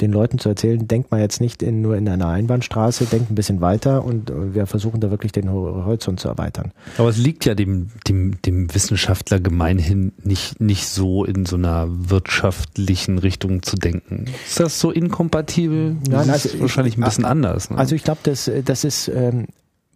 [0.00, 3.34] Den Leuten zu erzählen, denkt mal jetzt nicht in, nur in einer Einbahnstraße, denkt ein
[3.34, 6.72] bisschen weiter und wir versuchen da wirklich den Horizont zu erweitern.
[6.98, 11.86] Aber es liegt ja dem, dem, dem Wissenschaftler gemeinhin nicht, nicht so in so einer
[11.88, 14.24] wirtschaftlichen Richtung zu denken.
[14.46, 15.96] Ist das so inkompatibel?
[16.08, 17.70] Nein, also ist wahrscheinlich ein bisschen anders.
[17.70, 17.78] Ne?
[17.78, 19.46] Also ich glaube, das, das ist, ähm,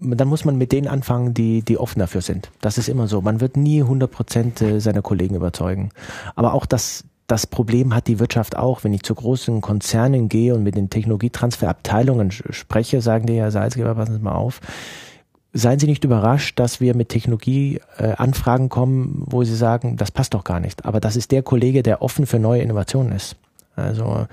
[0.00, 2.50] dann muss man mit denen anfangen, die, die offen dafür sind.
[2.60, 3.20] Das ist immer so.
[3.20, 5.90] Man wird nie 100 Prozent äh, seiner Kollegen überzeugen.
[6.36, 8.82] Aber auch das, das Problem hat die Wirtschaft auch.
[8.82, 13.94] Wenn ich zu großen Konzernen gehe und mit den Technologietransferabteilungen spreche, sagen die ja, Salzgeber,
[13.94, 14.60] passen Sie mal auf.
[15.52, 20.34] Seien Sie nicht überrascht, dass wir mit Technologieanfragen äh, kommen, wo Sie sagen, das passt
[20.34, 20.86] doch gar nicht.
[20.86, 23.36] Aber das ist der Kollege, der offen für neue Innovationen ist.
[23.78, 24.26] Also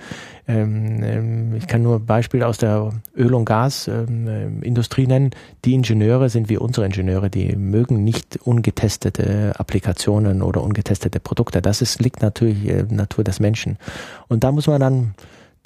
[0.48, 5.32] ähm, ähm, ich kann nur Beispiele aus der Öl- und Gasindustrie ähm, nennen.
[5.64, 11.62] Die Ingenieure sind wie unsere Ingenieure, die mögen nicht ungetestete Applikationen oder ungetestete Produkte.
[11.62, 13.78] Das ist, liegt natürlich äh, Natur des Menschen.
[14.28, 15.16] Und da muss man dann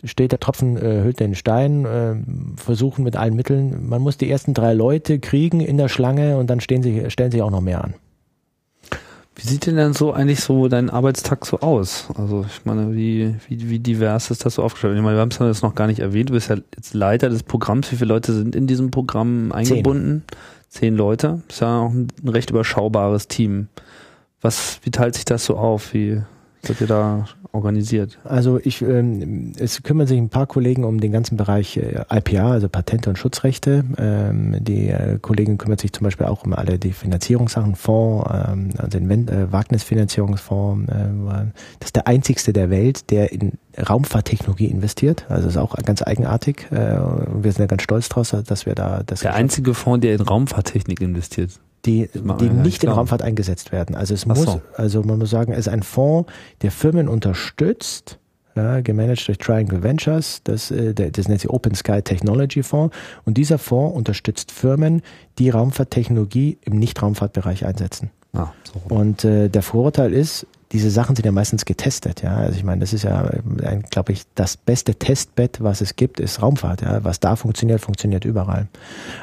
[0.03, 2.15] steht der Tropfen äh, hüllt den Stein, äh,
[2.55, 3.89] versuchen mit allen Mitteln.
[3.89, 7.31] Man muss die ersten drei Leute kriegen in der Schlange und dann stehen sie, stellen
[7.31, 7.95] sich auch noch mehr an.
[9.41, 12.09] Wie sieht denn dann so eigentlich so dein Arbeitstag so aus?
[12.17, 14.97] Also ich meine, wie, wie, wie divers ist das so aufgestellt?
[14.97, 17.29] Ich meine, wir haben es jetzt noch gar nicht erwähnt, du bist ja jetzt Leiter
[17.29, 17.89] des Programms.
[17.89, 20.23] Wie viele Leute sind in diesem Programm eingebunden?
[20.27, 20.37] Zehn,
[20.69, 21.41] Zehn Leute.
[21.47, 23.69] Das ist ja auch ein, ein recht überschaubares Team.
[24.41, 25.93] Was, wie teilt sich das so auf?
[25.93, 26.21] Wie
[26.61, 28.19] seid ihr da organisiert?
[28.23, 32.51] Also ich, ähm, es kümmern sich ein paar Kollegen um den ganzen Bereich äh, IPA,
[32.51, 33.85] also Patente und Schutzrechte.
[33.97, 38.69] Ähm, die äh, Kollegin kümmert sich zum Beispiel auch um alle die Finanzierungssachen, Fonds, ähm,
[38.77, 40.91] also den äh, Wagnisfinanzierungsfonds.
[40.91, 41.45] Äh,
[41.79, 45.25] das ist der einzigste der Welt, der in Raumfahrttechnologie investiert.
[45.29, 46.67] Also ist auch ganz eigenartig.
[46.71, 49.21] Äh, wir sind ja ganz stolz draus, dass wir da das.
[49.21, 53.95] Der einzige Fonds, der in Raumfahrttechnik investiert die, die nicht in Raumfahrt eingesetzt werden.
[53.95, 54.61] Also es muss, so.
[54.75, 58.19] also man muss sagen, es ist ein Fonds, der Firmen unterstützt,
[58.55, 62.95] ja, gemanagt durch Triangle Ventures, das, äh, das nennt sich Open Sky Technology Fonds.
[63.25, 65.01] Und dieser Fonds unterstützt Firmen,
[65.37, 68.11] die Raumfahrttechnologie im Nicht-Raumfahrtbereich einsetzen.
[68.33, 68.93] Ah, so.
[68.93, 72.35] Und äh, der Vorurteil ist, diese Sachen sind ja meistens getestet, ja.
[72.35, 73.27] Also ich meine, das ist ja,
[73.89, 77.03] glaube ich, das beste Testbett, was es gibt, ist Raumfahrt, ja.
[77.03, 78.67] Was da funktioniert, funktioniert überall.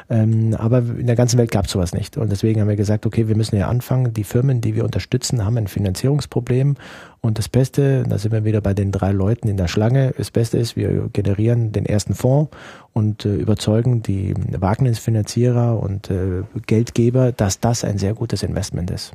[0.09, 2.17] Ähm, aber in der ganzen Welt gab es sowas nicht.
[2.17, 4.13] Und deswegen haben wir gesagt, okay, wir müssen ja anfangen.
[4.13, 6.75] Die Firmen, die wir unterstützen, haben ein Finanzierungsproblem.
[7.21, 10.13] Und das Beste, da sind wir wieder bei den drei Leuten in der Schlange.
[10.17, 12.51] Das Beste ist, wir generieren den ersten Fonds
[12.91, 19.13] und äh, überzeugen die Wagnisfinanzierer und äh, Geldgeber, dass das ein sehr gutes Investment ist.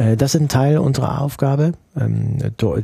[0.00, 2.38] Äh, das ist ein Teil unserer Aufgabe, ähm,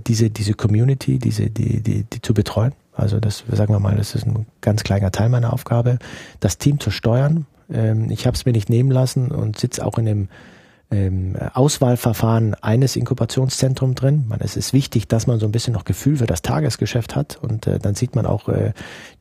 [0.07, 2.73] diese, diese Community, diese, die, die, die zu betreuen.
[2.93, 5.99] Also das, sagen wir mal, das ist ein ganz kleiner Teil meiner Aufgabe,
[6.41, 7.47] das Team zu steuern.
[7.73, 10.29] Ähm, ich habe es mir nicht nehmen lassen und sitze auch in dem
[10.91, 14.33] ähm, Auswahlverfahren eines Inkubationszentrums drin.
[14.39, 17.67] Es ist wichtig, dass man so ein bisschen noch Gefühl für das Tagesgeschäft hat und
[17.67, 18.73] äh, dann sieht man auch äh,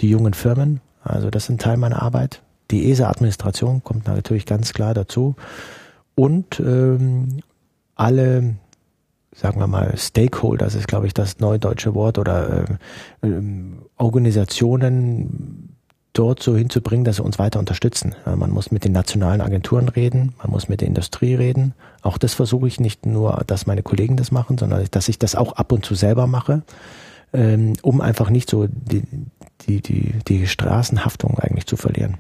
[0.02, 0.82] die jungen Firmen.
[1.04, 2.42] Also das ist ein Teil meiner Arbeit.
[2.72, 5.36] Die ESA-Administration kommt natürlich ganz klar dazu.
[6.16, 7.42] Und ähm,
[7.96, 8.56] alle,
[9.34, 12.66] sagen wir mal, Stakeholders ist, glaube ich, das neudeutsche Wort oder
[13.22, 13.42] äh, äh,
[13.98, 15.76] Organisationen
[16.14, 18.16] dort so hinzubringen, dass sie uns weiter unterstützen.
[18.26, 21.74] Man muss mit den nationalen Agenturen reden, man muss mit der Industrie reden.
[22.02, 25.36] Auch das versuche ich nicht nur, dass meine Kollegen das machen, sondern dass ich das
[25.36, 26.64] auch ab und zu selber mache,
[27.34, 29.04] ähm, um einfach nicht so die,
[29.68, 32.18] die, die, die Straßenhaftung eigentlich zu verlieren.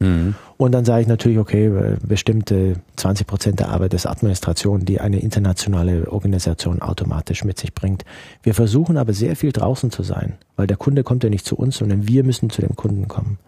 [0.00, 0.34] Mhm.
[0.56, 5.20] Und dann sage ich natürlich, okay, bestimmte 20 Prozent der Arbeit ist Administration, die eine
[5.20, 8.04] internationale Organisation automatisch mit sich bringt.
[8.42, 11.56] Wir versuchen aber sehr viel draußen zu sein, weil der Kunde kommt ja nicht zu
[11.56, 13.38] uns, sondern wir müssen zu dem Kunden kommen.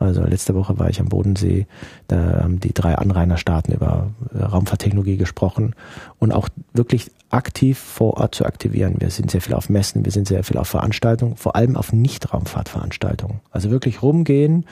[0.00, 1.66] Also letzte Woche war ich am Bodensee,
[2.06, 5.74] da haben die drei Anrainerstaaten über Raumfahrttechnologie gesprochen
[6.20, 8.94] und auch wirklich aktiv vor Ort zu aktivieren.
[8.98, 11.92] Wir sind sehr viel auf Messen, wir sind sehr viel auf Veranstaltungen, vor allem auf
[11.92, 13.40] Nicht-Raumfahrtveranstaltungen.
[13.50, 14.66] Also wirklich rumgehen,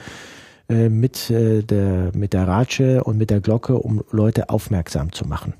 [0.69, 5.27] äh, mit, äh, der, mit der Ratsche und mit der Glocke, um Leute aufmerksam zu
[5.27, 5.53] machen.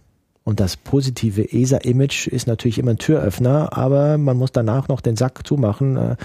[0.47, 5.17] Und das positive ESA-Image ist natürlich immer ein Türöffner, aber man muss danach noch den
[5.17, 6.15] Sack zumachen äh,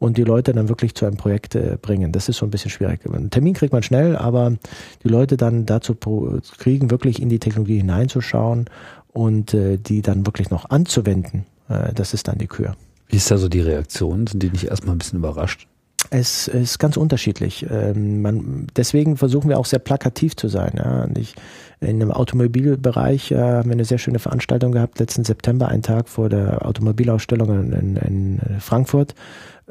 [0.00, 2.10] und die Leute dann wirklich zu einem Projekt äh, bringen.
[2.10, 3.06] Das ist so ein bisschen schwierig.
[3.06, 4.56] Einen Termin kriegt man schnell, aber
[5.04, 8.68] die Leute dann dazu kriegen, wirklich in die Technologie hineinzuschauen
[9.12, 11.46] und äh, die dann wirklich noch anzuwenden.
[11.68, 12.74] Äh, das ist dann die Kür.
[13.06, 14.26] Wie ist da so die Reaktion?
[14.26, 15.68] Sind die nicht erstmal ein bisschen überrascht?
[16.10, 17.66] Es ist ganz unterschiedlich.
[17.70, 20.74] Ähm, man, deswegen versuchen wir auch sehr plakativ zu sein.
[20.76, 21.06] Ja.
[21.16, 21.34] Ich,
[21.80, 26.08] in dem Automobilbereich äh, haben wir eine sehr schöne Veranstaltung gehabt, letzten September, einen Tag
[26.08, 29.14] vor der Automobilausstellung in, in Frankfurt.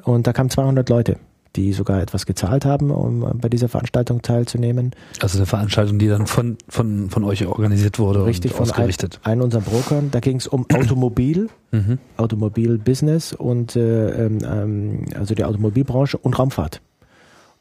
[0.04, 1.18] Und da kamen 200 Leute
[1.58, 4.92] die sogar etwas gezahlt haben, um bei dieser Veranstaltung teilzunehmen.
[5.22, 9.20] Also eine Veranstaltung, die dann von, von, von euch organisiert wurde Richtig, und ausgerichtet.
[9.24, 10.12] Ein, ein unserer Brokern.
[10.12, 11.98] Da ging es um Automobil, mhm.
[12.16, 16.82] Automobilbusiness und äh, ähm, ähm, also die Automobilbranche und Raumfahrt.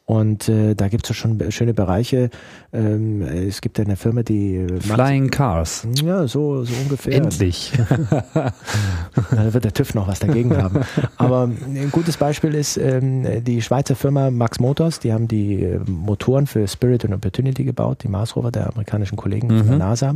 [0.06, 2.30] Und äh, da gibt es schon schöne Bereiche.
[2.72, 5.86] Ähm, es gibt eine Firma, die Flying Cars.
[6.00, 7.14] Ja, so, so ungefähr.
[7.14, 7.72] Endlich.
[8.34, 10.82] da wird der TÜV noch was dagegen haben.
[11.16, 15.00] Aber ein gutes Beispiel ist ähm, die Schweizer Firma Max Motors.
[15.00, 19.16] Die haben die äh, Motoren für Spirit und Opportunity gebaut, die Mars Rover der amerikanischen
[19.16, 19.58] Kollegen mhm.
[19.58, 20.14] von der NASA.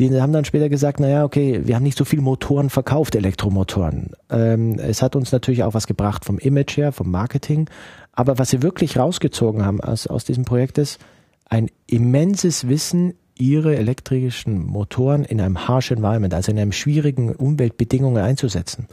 [0.00, 4.10] Die haben dann später gesagt, naja, okay, wir haben nicht so viele Motoren verkauft, Elektromotoren.
[4.28, 7.70] Ähm, es hat uns natürlich auch was gebracht vom Image her, vom Marketing.
[8.14, 11.00] Aber was sie wirklich rausgezogen haben aus, aus diesem Projekt ist
[11.48, 18.22] ein immenses Wissen, ihre elektrischen Motoren in einem harsh environment, also in einem schwierigen Umweltbedingungen
[18.22, 18.86] einzusetzen.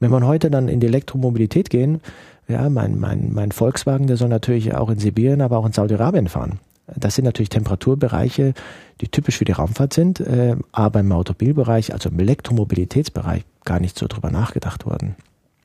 [0.00, 2.00] Wenn man heute dann in die Elektromobilität gehen,
[2.48, 6.28] ja, mein, mein, mein Volkswagen, der soll natürlich auch in Sibirien, aber auch in Saudi-Arabien
[6.28, 6.60] fahren.
[6.94, 8.54] Das sind natürlich Temperaturbereiche,
[9.00, 13.98] die typisch für die Raumfahrt sind, äh, aber im Automobilbereich, also im Elektromobilitätsbereich, gar nicht
[13.98, 15.16] so drüber nachgedacht worden.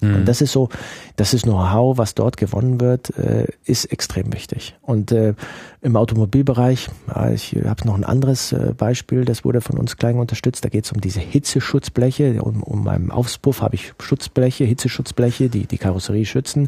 [0.02, 0.16] Mhm.
[0.16, 0.70] Und das ist so,
[1.16, 4.76] das ist Know-how, was dort gewonnen wird, äh, ist extrem wichtig.
[4.82, 5.36] Und äh,
[5.82, 10.18] im Automobilbereich, ja, ich habe noch ein anderes äh, Beispiel, das wurde von uns klein
[10.18, 10.66] unterstützt.
[10.66, 12.42] Da geht es um diese Hitzeschutzbleche.
[12.42, 16.68] Um, um meinem Aufspuff habe ich Schutzbleche, Hitzeschutzbleche, die die Karosserie schützen.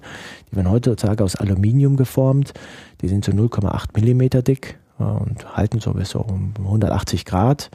[0.52, 2.54] Die werden heutzutage aus Aluminium geformt.
[3.02, 4.78] Die sind so 0,8 Millimeter dick
[5.12, 7.70] und halten so bis so um 180 Grad.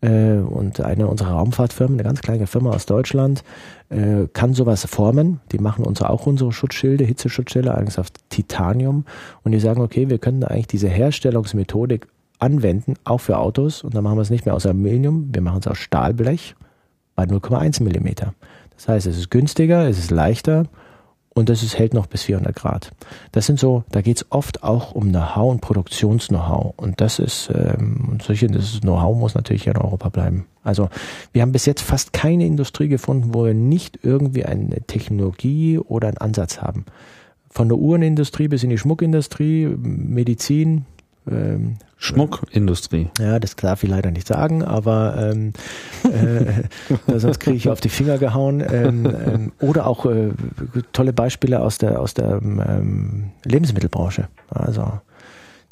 [0.00, 3.42] Äh, und eine unserer Raumfahrtfirmen, eine ganz kleine Firma aus Deutschland,
[3.90, 5.40] äh, kann sowas formen.
[5.52, 9.04] Die machen uns auch unsere Schutzschilde, Hitzeschutzschilde, allerdings auf Titanium.
[9.42, 12.06] Und die sagen, okay, wir können eigentlich diese Herstellungsmethodik
[12.38, 13.82] anwenden, auch für Autos.
[13.82, 16.54] Und dann machen wir es nicht mehr aus Aluminium, wir machen es aus Stahlblech
[17.14, 18.34] bei 0,1 Millimeter.
[18.76, 20.66] Das heißt, es ist günstiger, es ist leichter
[21.34, 22.92] und das ist, hält noch bis 400 Grad.
[23.32, 26.74] Das sind so, da geht's oft auch um Know-how und Produktions-Know-how.
[26.76, 30.46] Und das ist, ähm, solche, das Know-how muss natürlich in Europa bleiben.
[30.62, 30.88] Also
[31.32, 36.06] wir haben bis jetzt fast keine Industrie gefunden, wo wir nicht irgendwie eine Technologie oder
[36.08, 36.84] einen Ansatz haben.
[37.50, 40.86] Von der Uhrenindustrie bis in die Schmuckindustrie, Medizin,
[41.30, 43.08] ähm, Schmuckindustrie.
[43.18, 45.52] Ja, das darf ich leider nicht sagen, aber ähm,
[46.04, 48.60] äh, sonst kriege ich auf die Finger gehauen.
[48.60, 50.30] Ähm, ähm, oder auch äh,
[50.92, 54.28] tolle Beispiele aus der aus der ähm, Lebensmittelbranche.
[54.50, 55.00] Also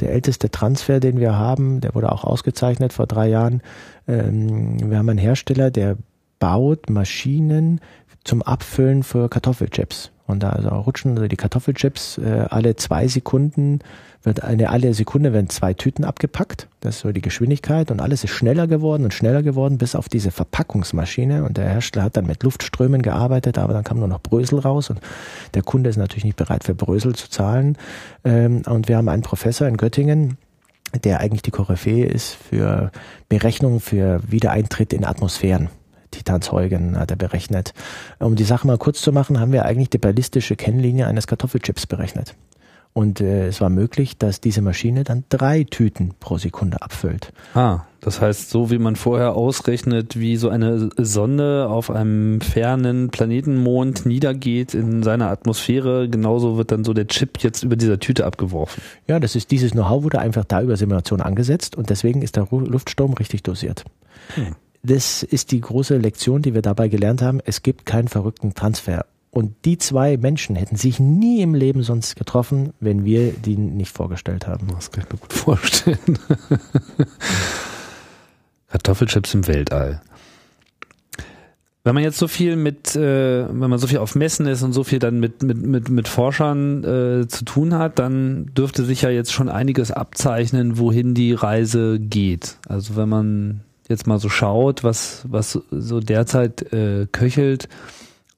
[0.01, 3.63] der älteste Transfer, den wir haben, der wurde auch ausgezeichnet vor drei Jahren.
[4.09, 5.97] Ähm, wir haben einen Hersteller, der
[6.39, 7.81] baut Maschinen
[8.25, 10.11] zum Abfüllen für Kartoffelchips.
[10.27, 13.81] Und da also rutschen also die Kartoffelchips äh, alle zwei Sekunden
[14.23, 16.69] wird eine alle Sekunde werden zwei Tüten abgepackt.
[16.81, 20.09] Das ist so die Geschwindigkeit und alles ist schneller geworden und schneller geworden bis auf
[20.09, 24.21] diese Verpackungsmaschine und der Hersteller hat dann mit Luftströmen gearbeitet, aber dann kam nur noch
[24.21, 25.01] Brösel raus und
[25.55, 27.77] der Kunde ist natürlich nicht bereit für Brösel zu zahlen.
[28.25, 30.39] Ähm, und wir haben einen Professor in Göttingen,
[31.05, 32.91] der eigentlich die Koryphäe ist für
[33.29, 35.69] Berechnungen für Wiedereintritt in Atmosphären.
[36.11, 37.73] Titanzeugen hat er berechnet.
[38.19, 41.87] Um die Sache mal kurz zu machen, haben wir eigentlich die ballistische Kennlinie eines Kartoffelchips
[41.87, 42.35] berechnet.
[42.95, 47.33] Und äh, es war möglich, dass diese Maschine dann drei Tüten pro Sekunde abfüllt.
[47.55, 53.09] Ah, das heißt, so wie man vorher ausrechnet, wie so eine Sonde auf einem fernen
[53.09, 58.27] Planetenmond niedergeht in seiner Atmosphäre, genauso wird dann so der Chip jetzt über dieser Tüte
[58.27, 58.83] abgeworfen.
[59.07, 62.47] Ja, das ist dieses Know-how wurde einfach da über Simulation angesetzt und deswegen ist der
[62.51, 63.85] Luftsturm richtig dosiert.
[64.35, 64.57] Hm.
[64.83, 67.39] Das ist die große Lektion, die wir dabei gelernt haben.
[67.45, 69.07] Es gibt keinen verrückten Transfer.
[69.35, 73.91] Und die zwei Menschen hätten sich nie im Leben sonst getroffen, wenn wir die nicht
[73.91, 74.69] vorgestellt haben.
[74.75, 76.19] Das kann ich mir gut vorstellen.
[78.69, 80.03] Kartoffelchips im Weltall.
[81.83, 84.75] Wenn man jetzt so viel mit, äh, wenn man so viel auf Messen ist und
[84.75, 89.01] so viel dann mit mit mit, mit Forschern äh, zu tun hat, dann dürfte sich
[89.01, 92.59] ja jetzt schon einiges abzeichnen, wohin die Reise geht.
[92.69, 97.69] Also wenn man jetzt mal so schaut, was was so derzeit äh, köchelt,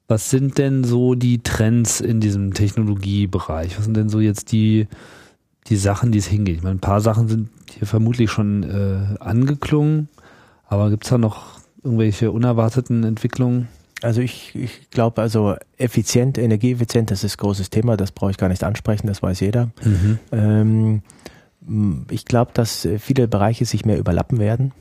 [0.07, 3.77] was sind denn so die Trends in diesem Technologiebereich?
[3.77, 4.87] Was sind denn so jetzt die,
[5.67, 6.57] die Sachen, die es hingeht?
[6.57, 10.09] Ich meine, ein paar Sachen sind hier vermutlich schon äh, angeklungen,
[10.67, 13.67] aber gibt es da noch irgendwelche unerwarteten Entwicklungen?
[14.01, 18.37] Also ich, ich glaube, also effizient, energieeffizient, das ist ein großes Thema, das brauche ich
[18.37, 19.71] gar nicht ansprechen, das weiß jeder.
[19.83, 20.19] Mhm.
[20.31, 21.01] Ähm,
[22.11, 24.73] ich glaube, dass viele Bereiche sich mehr überlappen werden.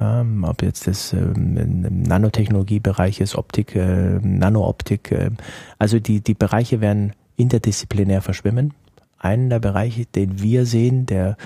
[0.00, 5.12] Ähm, ob jetzt das ähm, Nanotechnologiebereich ist, Optik, äh, Nanooptik.
[5.12, 5.30] Äh,
[5.78, 8.74] also die, die Bereiche werden interdisziplinär verschwimmen.
[9.18, 11.36] Einen der Bereiche, den wir sehen, der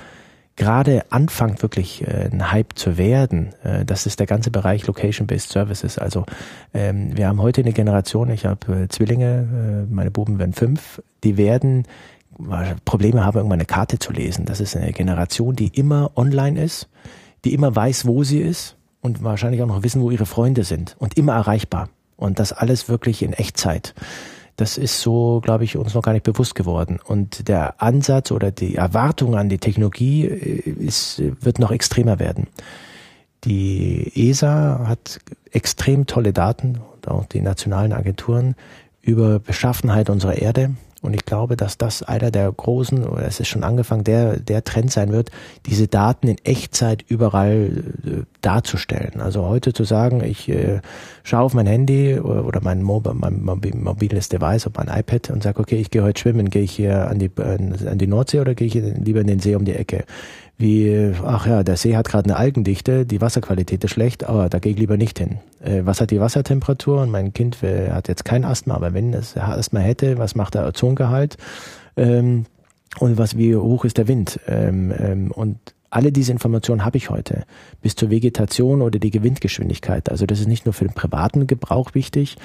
[0.57, 5.51] gerade anfängt wirklich äh, ein Hype zu werden, äh, das ist der ganze Bereich Location-Based
[5.51, 5.99] Services.
[5.99, 6.27] Also
[6.75, 11.03] ähm, wir haben heute eine Generation, ich habe äh, Zwillinge, äh, meine Buben werden fünf,
[11.25, 11.85] die werden
[12.87, 14.47] Probleme haben, irgendwann eine Karte zu lesen.
[14.47, 16.89] Das ist eine Generation, die immer online ist,
[17.45, 20.97] die immer weiß, wo sie ist und wahrscheinlich auch noch wissen, wo ihre Freunde sind
[20.99, 21.89] und immer erreichbar.
[22.17, 23.95] Und das alles wirklich in Echtzeit.
[24.57, 27.01] Das ist so, glaube ich, uns noch gar nicht bewusst geworden.
[27.05, 32.47] Und der Ansatz oder die Erwartung an die Technologie äh, ist, wird noch extremer werden.
[33.45, 35.19] Die ESA hat
[35.51, 38.55] extrem tolle Daten und auch die nationalen Agenturen
[39.01, 43.49] über Beschaffenheit unserer Erde, und ich glaube, dass das einer der großen, oder es ist
[43.49, 45.33] schon angefangen, der, der Trend sein wird,
[45.67, 49.21] diese Daten in Echtzeit überall äh, darzustellen.
[49.21, 50.81] Also heute zu sagen, ich äh,
[51.25, 55.43] schaue auf mein Handy oder, oder mein, Mob mein mobiles Device, auf mein iPad und
[55.43, 58.55] sage, okay, ich gehe heute schwimmen, gehe ich hier an die, an die Nordsee oder
[58.55, 60.05] gehe ich lieber in den See um die Ecke?
[60.59, 64.59] Wie, ach ja, der See hat gerade eine Algendichte, die Wasserqualität ist schlecht, aber da
[64.59, 65.39] gehe ich lieber nicht hin.
[65.61, 67.03] Äh, was hat die Wassertemperatur?
[67.03, 70.55] Und mein Kind äh, hat jetzt kein Asthma, aber wenn es Asthma hätte, was macht
[70.55, 71.37] der Ozongehalt?
[71.97, 72.47] Ähm,
[72.99, 74.39] und was, wie hoch ist der Wind?
[74.47, 75.59] Ähm, ähm, und
[75.93, 77.45] alle diese Informationen habe ich heute,
[77.83, 80.11] bis zur Vegetation oder die Gewindgeschwindigkeit.
[80.11, 82.37] Also das ist nicht nur für den privaten Gebrauch wichtig,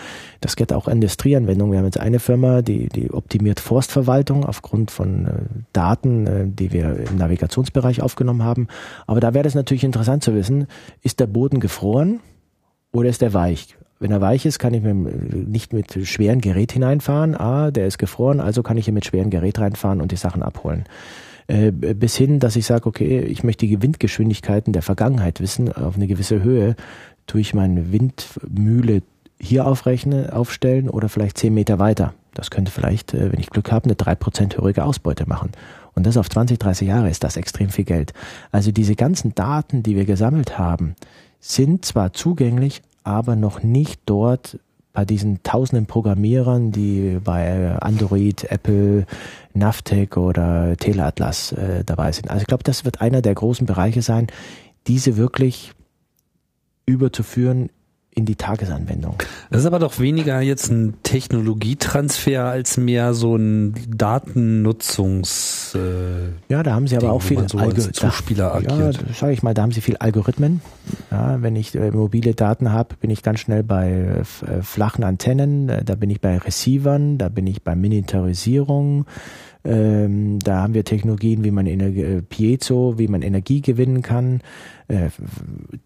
[0.42, 1.72] das geht auch Industrieanwendungen.
[1.72, 5.32] Wir haben jetzt eine Firma, die, die optimiert Forstverwaltung aufgrund von äh,
[5.72, 8.68] Daten, äh, die wir im Navigationsbereich aufgenommen haben.
[9.08, 10.68] Aber da wäre es natürlich interessant zu wissen,
[11.02, 12.20] ist der Boden gefroren
[12.92, 13.78] oder ist er weich?
[14.00, 17.36] Wenn er weich ist, kann ich mit, nicht mit schweren Gerät hineinfahren.
[17.36, 20.44] Ah, der ist gefroren, also kann ich hier mit schweren Gerät reinfahren und die Sachen
[20.44, 20.84] abholen.
[21.48, 25.96] Äh, bis hin, dass ich sage, okay, ich möchte die Windgeschwindigkeiten der Vergangenheit wissen, auf
[25.96, 26.76] eine gewisse Höhe,
[27.26, 29.02] tue ich meine Windmühle
[29.40, 32.14] hier aufrechnen, aufstellen oder vielleicht zehn Meter weiter.
[32.34, 35.52] Das könnte vielleicht, äh, wenn ich Glück habe, eine drei Prozent höhere Ausbeute machen.
[35.94, 38.14] Und das auf 20, 30 Jahre ist das extrem viel Geld.
[38.52, 40.96] Also diese ganzen Daten, die wir gesammelt haben,
[41.40, 44.60] sind zwar zugänglich, aber noch nicht dort,
[45.06, 49.06] diesen tausenden Programmierern, die bei Android, Apple,
[49.54, 52.30] Navtec oder Teleatlas äh, dabei sind.
[52.30, 54.28] Also ich glaube, das wird einer der großen Bereiche sein,
[54.88, 55.74] diese wirklich
[56.86, 57.70] überzuführen
[58.18, 59.18] in die Tagesanwendung.
[59.52, 65.76] Das ist aber doch weniger jetzt ein Technologietransfer als mehr so ein Datennutzungs.
[65.76, 67.60] Äh, ja, da haben sie aber Ding, auch viel so
[67.92, 68.98] Zuspieler agiert.
[68.98, 70.62] Ja, sage ich mal, da haben sie viel Algorithmen.
[71.12, 75.04] Ja, wenn ich äh, mobile Daten habe, bin ich ganz schnell bei äh, äh flachen
[75.04, 79.06] Antennen, äh, da bin ich bei Receivern, da bin ich bei Miniaturisierung.
[79.64, 84.42] Ähm, da haben wir Technologien, wie man Energie, äh, Piezo, wie man Energie gewinnen kann.
[84.88, 85.10] Äh,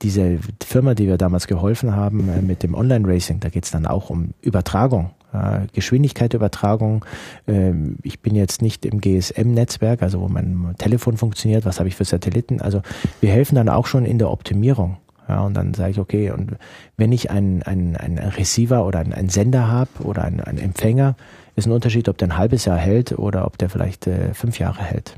[0.02, 3.86] diese Firma, die wir damals geholfen haben äh, mit dem Online-Racing, da geht es dann
[3.86, 5.12] auch um Übertragung.
[5.34, 7.06] Äh, Geschwindigkeitsübertragung.
[7.48, 11.66] Ähm, ich bin jetzt nicht im GSM-Netzwerk, also wo mein Telefon funktioniert.
[11.66, 12.62] Was habe ich für Satelliten?
[12.62, 12.82] Also
[13.22, 14.98] wir helfen dann auch schon in der Optimierung.
[15.30, 16.58] Ja, und dann sage ich, okay, und
[16.98, 21.16] wenn ich einen, einen, einen Receiver oder einen, einen Sender habe oder einen, einen Empfänger,
[21.62, 24.60] ist ein Unterschied, ob der ein halbes Jahr hält oder ob der vielleicht äh, fünf
[24.60, 25.16] Jahre hält.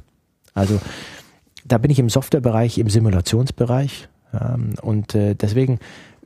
[0.53, 0.79] Also
[1.65, 5.79] da bin ich im Softwarebereich, im Simulationsbereich ähm, und äh, deswegen,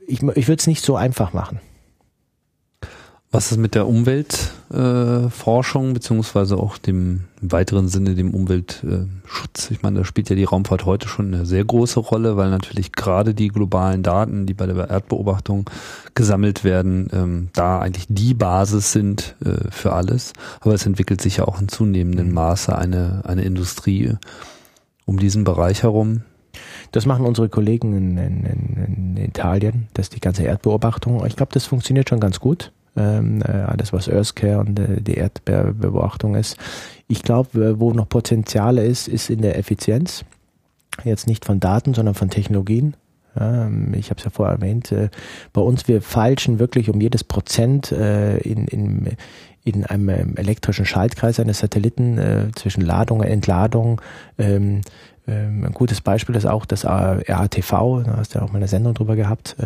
[0.06, 1.60] ich, ich würde es nicht so einfach machen.
[3.30, 3.86] Was ist mit der
[4.70, 9.70] Umweltforschung äh, beziehungsweise auch dem im weiteren Sinne dem Umweltschutz?
[9.70, 12.92] ich meine, da spielt ja die Raumfahrt heute schon eine sehr große Rolle, weil natürlich
[12.92, 15.70] gerade die globalen Daten, die bei der Erdbeobachtung
[16.14, 20.32] gesammelt werden, ähm, da eigentlich die Basis sind äh, für alles.
[20.60, 24.14] Aber es entwickelt sich ja auch in zunehmendem Maße eine, eine Industrie
[25.06, 26.22] um diesen Bereich herum.
[26.92, 31.24] Das machen unsere Kollegen in, in, in Italien, das ist die ganze Erdbeobachtung.
[31.26, 35.14] Ich glaube, das funktioniert schon ganz gut ähm, äh, alles was Earthcare und äh, die
[35.14, 36.56] Erdbeobachtung ist.
[37.06, 40.24] Ich glaube, wo noch Potenziale ist, ist in der Effizienz.
[41.04, 42.94] Jetzt nicht von Daten, sondern von Technologien.
[43.38, 45.10] Ähm, ich habe es ja vorher erwähnt, äh,
[45.52, 49.16] bei uns, wir falschen wirklich um jedes Prozent äh, in, in,
[49.64, 54.00] in einem ähm, elektrischen Schaltkreis eines Satelliten zwischen Ladung und Entladung.
[54.38, 54.80] Ähm,
[55.26, 58.94] ein gutes Beispiel ist auch das RATV, da hast du ja auch mal eine Sendung
[58.94, 59.56] drüber gehabt.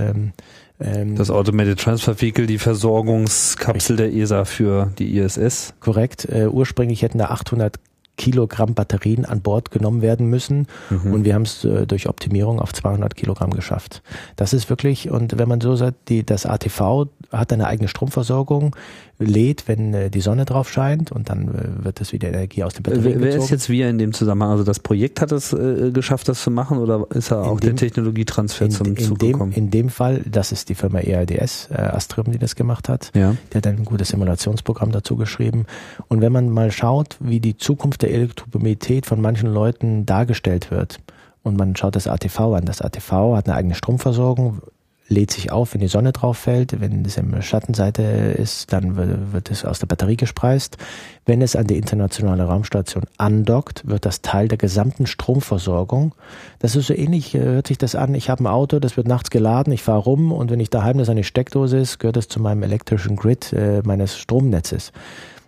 [0.83, 5.75] Ähm, das Automated Transfer Vehicle, die Versorgungskapsel der ESA für die ISS.
[5.81, 6.29] Korrekt.
[6.29, 7.79] Äh, ursprünglich hätten da 800
[8.19, 10.67] Kilogramm Batterien an Bord genommen werden müssen.
[10.91, 11.13] Mhm.
[11.13, 14.03] Und wir haben es äh, durch Optimierung auf 200 Kilogramm geschafft.
[14.37, 18.77] Das ist wirklich, und wenn man so sagt, die, das ATV hat eine eigene Stromversorgung,
[19.25, 22.75] lädt, wenn äh, die Sonne drauf scheint und dann äh, wird es wieder Energie aus
[22.75, 24.51] dem Batterien Wer, ist jetzt wir in dem Zusammenhang?
[24.51, 27.71] Also das Projekt hat es äh, geschafft, das zu machen oder ist er auch dem,
[27.71, 29.53] der Technologietransfer in, zum in Zug dem, gekommen?
[29.53, 33.11] In dem Fall, das ist die Firma ERDS, äh, Astrim, die das gemacht hat.
[33.15, 33.37] Ja.
[33.53, 35.67] Der hat ein gutes Simulationsprogramm dazu geschrieben.
[36.09, 40.99] Und wenn man mal schaut, wie die Zukunft der Elektromobilität von manchen Leuten dargestellt wird,
[41.43, 42.65] und man schaut das ATV an.
[42.65, 44.63] Das ATV hat eine eigene Stromversorgung,
[45.09, 46.81] lädt sich auf, wenn die Sonne drauf fällt.
[46.81, 48.97] Wenn es im Schattenseite ist, dann
[49.33, 50.79] wird es aus der Batterie gespreist.
[51.27, 56.15] Wenn es an die internationale Raumstation andockt, wird das Teil der gesamten Stromversorgung.
[56.59, 58.15] Das ist so ähnlich, äh, hört sich das an.
[58.15, 60.99] Ich habe ein Auto, das wird nachts geladen, ich fahre rum und wenn ich daheim
[60.99, 64.93] das eine Steckdose ist, gehört das zu meinem elektrischen Grid äh, meines Stromnetzes.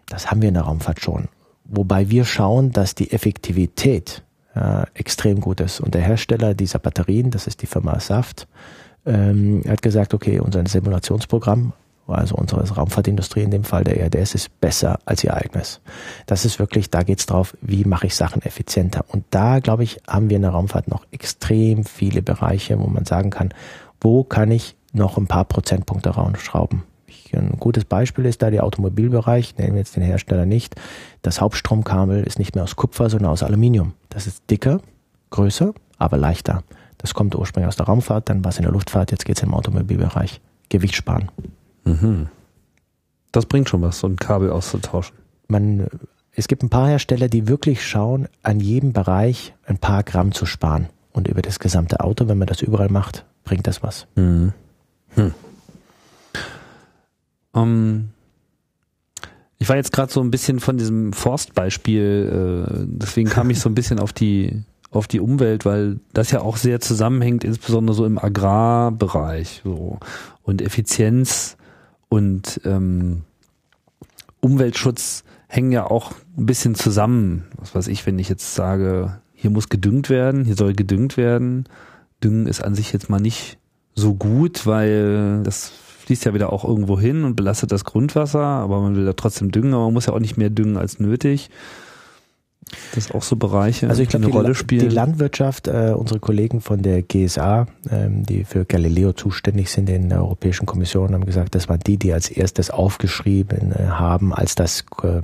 [0.09, 1.28] Das haben wir in der Raumfahrt schon.
[1.64, 4.22] Wobei wir schauen, dass die Effektivität
[4.55, 5.80] äh, extrem gut ist.
[5.80, 8.46] Und der Hersteller dieser Batterien, das ist die Firma Saft,
[9.07, 11.72] ähm, er hat gesagt, okay, unser Simulationsprogramm,
[12.07, 15.80] also unsere Raumfahrtindustrie in dem Fall der ERDS, ist besser als ihr eigenes.
[16.26, 19.05] Das ist wirklich, da geht's drauf, wie mache ich Sachen effizienter.
[19.09, 23.05] Und da, glaube ich, haben wir in der Raumfahrt noch extrem viele Bereiche, wo man
[23.05, 23.55] sagen kann,
[24.00, 26.82] wo kann ich noch ein paar Prozentpunkte rausschrauben.
[27.32, 30.76] Ein gutes Beispiel ist da der Automobilbereich, nehmen wir jetzt den Hersteller nicht.
[31.22, 33.94] Das Hauptstromkabel ist nicht mehr aus Kupfer, sondern aus Aluminium.
[34.09, 34.80] Das ist dicker,
[35.30, 36.62] größer, aber leichter.
[37.05, 39.42] Das kommt ursprünglich aus der Raumfahrt, dann war es in der Luftfahrt, jetzt geht es
[39.42, 40.40] im Automobilbereich.
[40.70, 41.30] Gewicht sparen.
[41.84, 42.28] Mhm.
[43.30, 45.14] Das bringt schon was, so ein Kabel auszutauschen.
[45.46, 45.86] Man,
[46.32, 50.46] es gibt ein paar Hersteller, die wirklich schauen, an jedem Bereich ein paar Gramm zu
[50.46, 50.88] sparen.
[51.12, 54.07] Und über das gesamte Auto, wenn man das überall macht, bringt das was.
[54.16, 54.55] Mhm.
[55.11, 55.34] Hm.
[57.52, 58.09] Um, ähm,
[59.59, 63.68] ich war jetzt gerade so ein bisschen von diesem Forstbeispiel, äh, deswegen kam ich so
[63.68, 64.64] ein bisschen auf die
[64.95, 69.62] auf die Umwelt, weil das ja auch sehr zusammenhängt, insbesondere so im Agrarbereich.
[69.64, 69.99] So.
[70.42, 71.57] Und Effizienz
[72.09, 73.22] und ähm,
[74.40, 77.45] Umweltschutz hängen ja auch ein bisschen zusammen.
[77.57, 81.64] Was weiß ich, wenn ich jetzt sage, hier muss gedüngt werden, hier soll gedüngt werden.
[82.22, 83.59] Düngen ist an sich jetzt mal nicht
[83.95, 85.72] so gut, weil das
[86.05, 89.51] fließt ja wieder auch irgendwo hin und belastet das Grundwasser, aber man will da trotzdem
[89.51, 91.51] düngen, aber man muss ja auch nicht mehr düngen als nötig.
[92.94, 94.88] Das auch so Bereiche, also ich glaub, die eine die Rolle spielen.
[94.88, 100.08] Die Landwirtschaft, äh, unsere Kollegen von der GSA, ähm, die für Galileo zuständig sind in
[100.08, 104.54] der Europäischen Kommission, haben gesagt, das waren die, die als erstes aufgeschrieben äh, haben, als
[104.54, 105.20] das äh,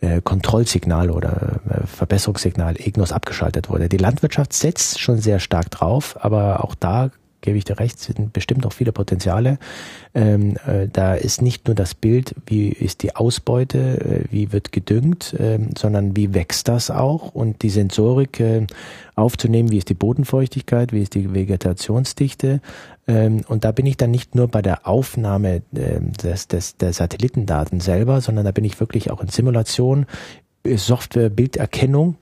[0.00, 3.88] äh Kontrollsignal oder äh, Verbesserungssignal EGNOS abgeschaltet wurde.
[3.88, 7.10] Die Landwirtschaft setzt schon sehr stark drauf, aber auch da
[7.40, 9.58] gebe ich dir recht, sind bestimmt auch viele Potenziale.
[10.14, 14.72] Ähm, äh, da ist nicht nur das Bild, wie ist die Ausbeute, äh, wie wird
[14.72, 18.66] gedüngt, äh, sondern wie wächst das auch und die Sensorik äh,
[19.14, 22.60] aufzunehmen, wie ist die Bodenfeuchtigkeit, wie ist die Vegetationsdichte.
[23.06, 26.92] Ähm, und da bin ich dann nicht nur bei der Aufnahme ähm, des, des, der
[26.92, 30.06] Satellitendaten selber, sondern da bin ich wirklich auch in Simulation,
[30.64, 32.16] Software, Bilderkennung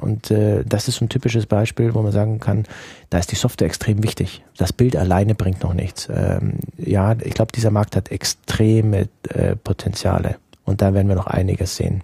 [0.00, 2.64] und äh, das ist so ein typisches Beispiel, wo man sagen kann,
[3.10, 4.42] da ist die Software extrem wichtig.
[4.56, 6.08] Das Bild alleine bringt noch nichts.
[6.12, 11.26] Ähm, ja, ich glaube, dieser Markt hat extreme äh, Potenziale und da werden wir noch
[11.26, 12.02] einiges sehen.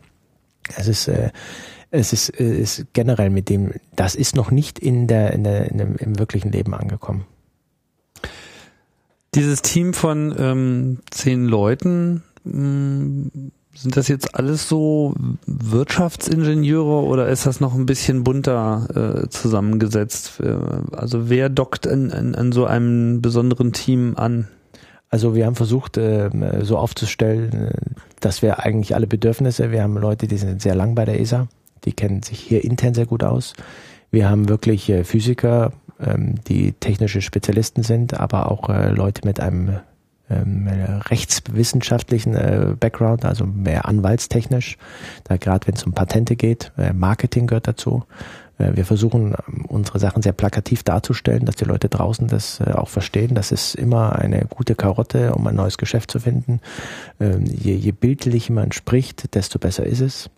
[0.76, 1.30] Es ist äh,
[1.90, 5.78] es ist, ist generell mit dem, das ist noch nicht in der, in der, in
[5.78, 7.24] dem, im wirklichen Leben angekommen.
[9.34, 15.14] Dieses Team von ähm, zehn Leuten, mh, mm, sind das jetzt alles so
[15.47, 20.41] Wirtschaftsingenieure oder ist das noch ein bisschen bunter äh, zusammengesetzt?
[20.41, 20.57] Äh,
[20.97, 24.49] also wer dockt an, an, an so einem besonderen Team an?
[25.11, 26.29] Also wir haben versucht, äh,
[26.62, 27.70] so aufzustellen,
[28.20, 31.47] dass wir eigentlich alle Bedürfnisse, wir haben Leute, die sind sehr lang bei der ESA,
[31.85, 33.55] die kennen sich hier intern sehr gut aus.
[34.11, 39.39] Wir haben wirklich äh, Physiker, ähm, die technische Spezialisten sind, aber auch äh, Leute mit
[39.39, 39.79] einem
[40.31, 44.76] ähm, rechtswissenschaftlichen äh, Background, also mehr anwaltstechnisch,
[45.24, 48.05] da gerade wenn es um Patente geht, äh, Marketing gehört dazu.
[48.59, 52.72] Äh, wir versuchen ähm, unsere Sachen sehr plakativ darzustellen, dass die Leute draußen das äh,
[52.72, 53.35] auch verstehen.
[53.35, 56.61] Das ist immer eine gute Karotte, um ein neues Geschäft zu finden.
[57.20, 60.31] Ähm, je, je bildlicher man spricht, desto besser ist es.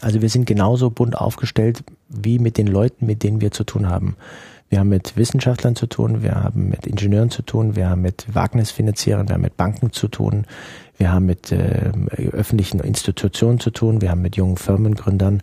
[0.00, 3.88] Also wir sind genauso bunt aufgestellt wie mit den Leuten, mit denen wir zu tun
[3.88, 4.16] haben.
[4.68, 8.26] Wir haben mit Wissenschaftlern zu tun, wir haben mit Ingenieuren zu tun, wir haben mit
[8.34, 10.44] Wagnisfinanzierern, wir haben mit Banken zu tun,
[10.98, 11.92] wir haben mit äh,
[12.32, 15.42] öffentlichen Institutionen zu tun, wir haben mit jungen Firmengründern,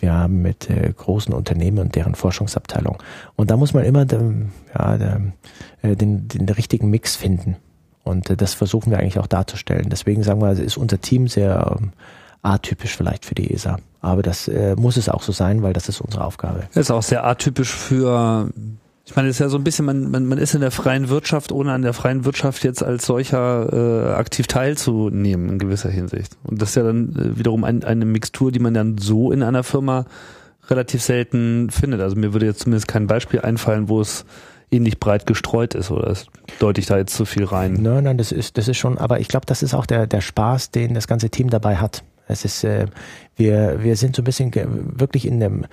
[0.00, 3.00] wir haben mit äh, großen Unternehmen und deren Forschungsabteilung.
[3.36, 5.34] Und da muss man immer den, ja, den,
[5.82, 7.56] äh, den, den richtigen Mix finden.
[8.02, 9.88] Und äh, das versuchen wir eigentlich auch darzustellen.
[9.88, 11.92] Deswegen sagen wir, ist unser Team sehr ähm,
[12.42, 13.78] atypisch vielleicht für die ESA.
[14.04, 16.64] Aber das äh, muss es auch so sein, weil das ist unsere Aufgabe.
[16.74, 18.48] Das ist auch sehr atypisch für
[19.06, 21.10] ich meine, es ist ja so ein bisschen, man, man, man ist in der freien
[21.10, 26.38] Wirtschaft, ohne an der freien Wirtschaft jetzt als solcher äh, aktiv teilzunehmen in gewisser Hinsicht.
[26.44, 29.42] Und das ist ja dann äh, wiederum ein, eine Mixtur, die man dann so in
[29.42, 30.06] einer Firma
[30.70, 32.00] relativ selten findet.
[32.00, 34.24] Also mir würde jetzt zumindest kein Beispiel einfallen, wo es
[34.70, 36.28] ähnlich breit gestreut ist oder ist
[36.58, 37.74] deutlich da jetzt zu viel rein?
[37.74, 40.22] Nein, nein, das ist, das ist schon, aber ich glaube, das ist auch der, der
[40.22, 42.02] Spaß, den das ganze Team dabei hat.
[42.28, 42.86] Es ist, äh,
[43.36, 44.52] wir, wir sind so ein bisschen
[44.98, 45.66] wirklich in dem,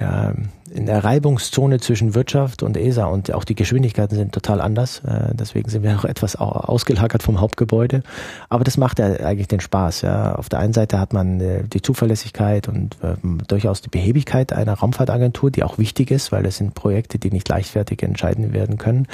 [0.00, 0.34] ja,
[0.72, 5.00] in der Reibungszone zwischen Wirtschaft und ESA und auch die Geschwindigkeiten sind total anders.
[5.00, 8.02] Äh, deswegen sind wir auch etwas ausgelagert vom Hauptgebäude.
[8.48, 10.02] Aber das macht ja eigentlich den Spaß.
[10.02, 10.34] Ja.
[10.34, 14.74] Auf der einen Seite hat man äh, die Zuverlässigkeit und ähm, durchaus die Behebigkeit einer
[14.74, 19.06] Raumfahrtagentur, die auch wichtig ist, weil das sind Projekte, die nicht leichtfertig entscheiden werden können.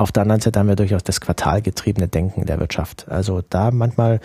[0.00, 3.06] Auf der anderen Seite haben wir durchaus das quartalgetriebene Denken der Wirtschaft.
[3.10, 4.20] Also da manchmal,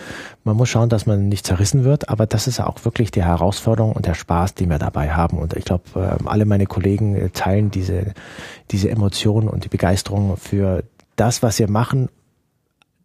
[0.45, 3.91] man muss schauen, dass man nicht zerrissen wird, aber das ist auch wirklich die Herausforderung
[3.91, 5.37] und der Spaß, den wir dabei haben.
[5.37, 8.13] Und ich glaube, ähm, alle meine Kollegen äh, teilen diese,
[8.71, 10.85] diese Emotionen und die Begeisterung für
[11.17, 12.07] das, was wir machen.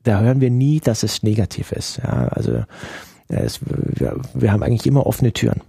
[0.05, 1.97] Da hören wir nie, dass es negativ ist.
[1.97, 2.63] Ja, also
[3.27, 5.63] es, wir, wir haben eigentlich immer offene Türen.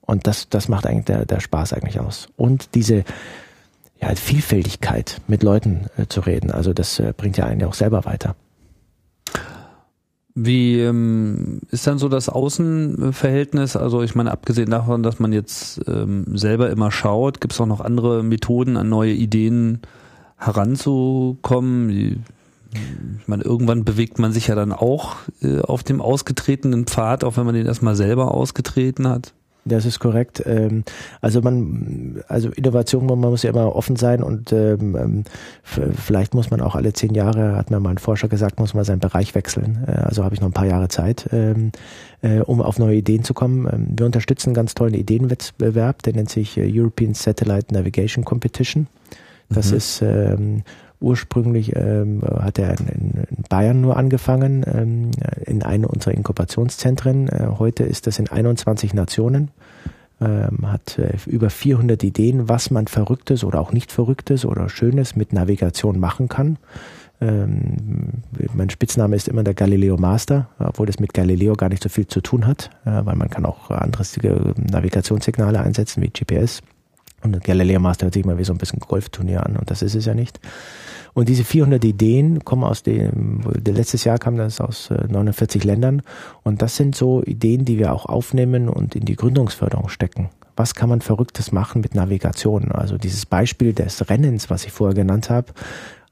[0.00, 2.26] Und das, das macht eigentlich der, der Spaß eigentlich aus.
[2.36, 3.04] Und diese,
[4.00, 6.50] ja, Vielfältigkeit mit Leuten äh, zu reden.
[6.50, 8.36] Also das äh, bringt ja einen ja auch selber weiter.
[10.40, 13.74] Wie ähm, ist dann so das Außenverhältnis?
[13.74, 17.66] Also ich meine, abgesehen davon, dass man jetzt ähm, selber immer schaut, gibt es auch
[17.66, 19.80] noch andere Methoden, an neue Ideen
[20.36, 21.90] heranzukommen?
[22.70, 27.36] Ich meine, irgendwann bewegt man sich ja dann auch äh, auf dem ausgetretenen Pfad, auch
[27.36, 29.32] wenn man den erstmal selber ausgetreten hat.
[29.68, 30.42] Das ist korrekt.
[30.46, 30.84] Ähm,
[31.20, 35.24] also man, also Innovation, man muss ja immer offen sein und ähm, ähm
[35.62, 38.84] vielleicht muss man auch alle zehn Jahre, hat mir mal ein Forscher gesagt, muss man
[38.84, 39.84] seinen Bereich wechseln.
[39.86, 43.34] Äh, also habe ich noch ein paar Jahre Zeit, äh, um auf neue Ideen zu
[43.34, 43.94] kommen.
[43.96, 48.88] Wir unterstützen einen ganz tollen Ideenwettbewerb, der nennt sich äh, European Satellite Navigation Competition.
[49.50, 49.76] Das mhm.
[49.76, 50.62] ist ähm,
[51.00, 55.10] Ursprünglich ähm, hat er in, in, Bayern nur angefangen, ähm,
[55.46, 57.28] in einem unserer Inkubationszentren.
[57.28, 59.50] Äh, heute ist das in 21 Nationen.
[60.20, 65.14] Ähm, hat äh, über 400 Ideen, was man Verrücktes oder auch nicht Verrücktes oder Schönes
[65.14, 66.58] mit Navigation machen kann.
[67.20, 68.22] Ähm,
[68.54, 72.08] mein Spitzname ist immer der Galileo Master, obwohl das mit Galileo gar nicht so viel
[72.08, 74.04] zu tun hat, äh, weil man kann auch andere
[74.56, 76.62] Navigationssignale einsetzen wie GPS.
[77.22, 79.94] Und Galileo Master hört sich immer wie so ein bisschen Golfturnier an und das ist
[79.94, 80.38] es ja nicht.
[81.14, 86.02] Und diese 400 Ideen kommen aus dem, letztes Jahr kam das aus 49 äh, Ländern
[86.44, 90.30] und das sind so Ideen, die wir auch aufnehmen und in die Gründungsförderung stecken.
[90.54, 92.72] Was kann man Verrücktes machen mit Navigation?
[92.72, 95.52] Also dieses Beispiel des Rennens, was ich vorher genannt habe,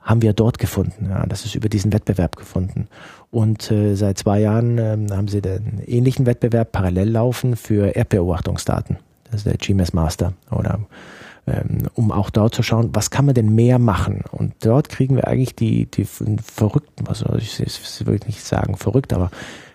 [0.02, 1.08] haben wir dort gefunden.
[1.10, 2.86] Ja, das ist über diesen Wettbewerb gefunden.
[3.30, 8.98] Und äh, seit zwei Jahren äh, haben sie den ähnlichen Wettbewerb parallel laufen für Erdbeobachtungsdaten.
[9.30, 10.80] Das ist der GMS Master oder
[11.46, 14.22] ähm, um auch dort zu schauen, was kann man denn mehr machen?
[14.32, 18.76] Und dort kriegen wir eigentlich die, die verrückten, was soll ich, ich will nicht sagen
[18.76, 19.30] verrückt, aber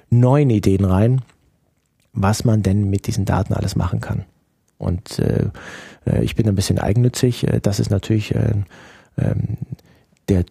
[0.09, 1.21] neuen Ideen rein,
[2.13, 4.25] was man denn mit diesen Daten alles machen kann.
[4.77, 5.49] Und äh,
[6.05, 7.47] äh ich bin ein bisschen eigennützig.
[7.47, 8.53] Äh, das ist natürlich äh,
[9.15, 9.35] äh,
[10.27, 10.43] der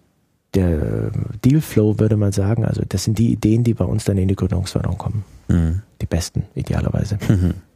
[0.54, 1.12] der
[1.44, 4.34] Dealflow würde man sagen, also das sind die Ideen, die bei uns dann in die
[4.34, 5.24] Gründungsförderung kommen.
[5.46, 5.82] Mhm.
[6.00, 7.18] Die besten, idealerweise.
[7.28, 7.54] Mhm.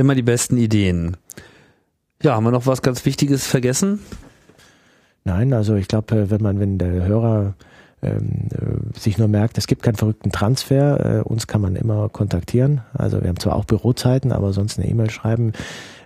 [0.00, 1.18] Immer die besten Ideen.
[2.22, 4.00] Ja, haben wir noch was ganz Wichtiges vergessen?
[5.24, 7.52] Nein, also ich glaube, äh, wenn man, wenn der Hörer
[8.00, 12.08] ähm, äh, sich nur merkt, es gibt keinen verrückten Transfer, äh, uns kann man immer
[12.08, 12.80] kontaktieren.
[12.94, 15.52] Also wir haben zwar auch Bürozeiten, aber sonst eine E-Mail schreiben.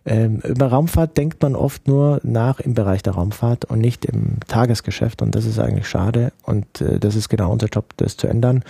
[0.06, 4.38] Ähm, über Raumfahrt denkt man oft nur nach im Bereich der Raumfahrt und nicht im
[4.48, 8.26] Tagesgeschäft und das ist eigentlich schade und äh, das ist genau unser Job, das zu
[8.26, 8.64] ändern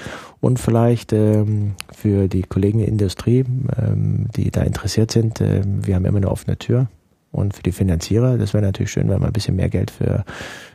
[0.45, 3.47] und vielleicht ähm, für die Kollegen in der Industrie,
[3.79, 6.89] ähm, die da interessiert sind, äh, wir haben immer eine offene Tür
[7.33, 10.27] und für die Finanzierer, das wäre natürlich schön, wenn wir ein bisschen mehr Geld für,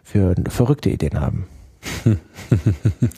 [0.04, 1.46] für verrückte Ideen haben.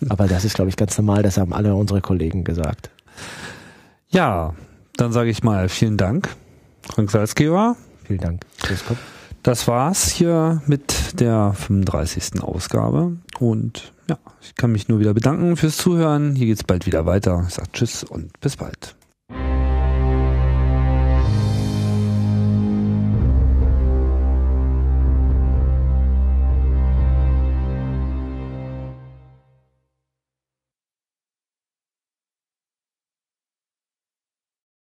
[0.10, 2.90] Aber das ist, glaube ich, ganz normal, das haben alle unsere Kollegen gesagt.
[4.10, 4.53] Ja,
[4.98, 6.36] dann sage ich mal vielen Dank,
[6.82, 7.78] Frank Salzgeber.
[8.03, 8.45] Vielen Dank.
[9.41, 12.44] Das war's hier mit der 35.
[12.44, 16.35] Ausgabe und ja, ich kann mich nur wieder bedanken fürs Zuhören.
[16.35, 17.45] Hier geht's bald wieder weiter.
[17.47, 18.95] Ich sage Tschüss und bis bald.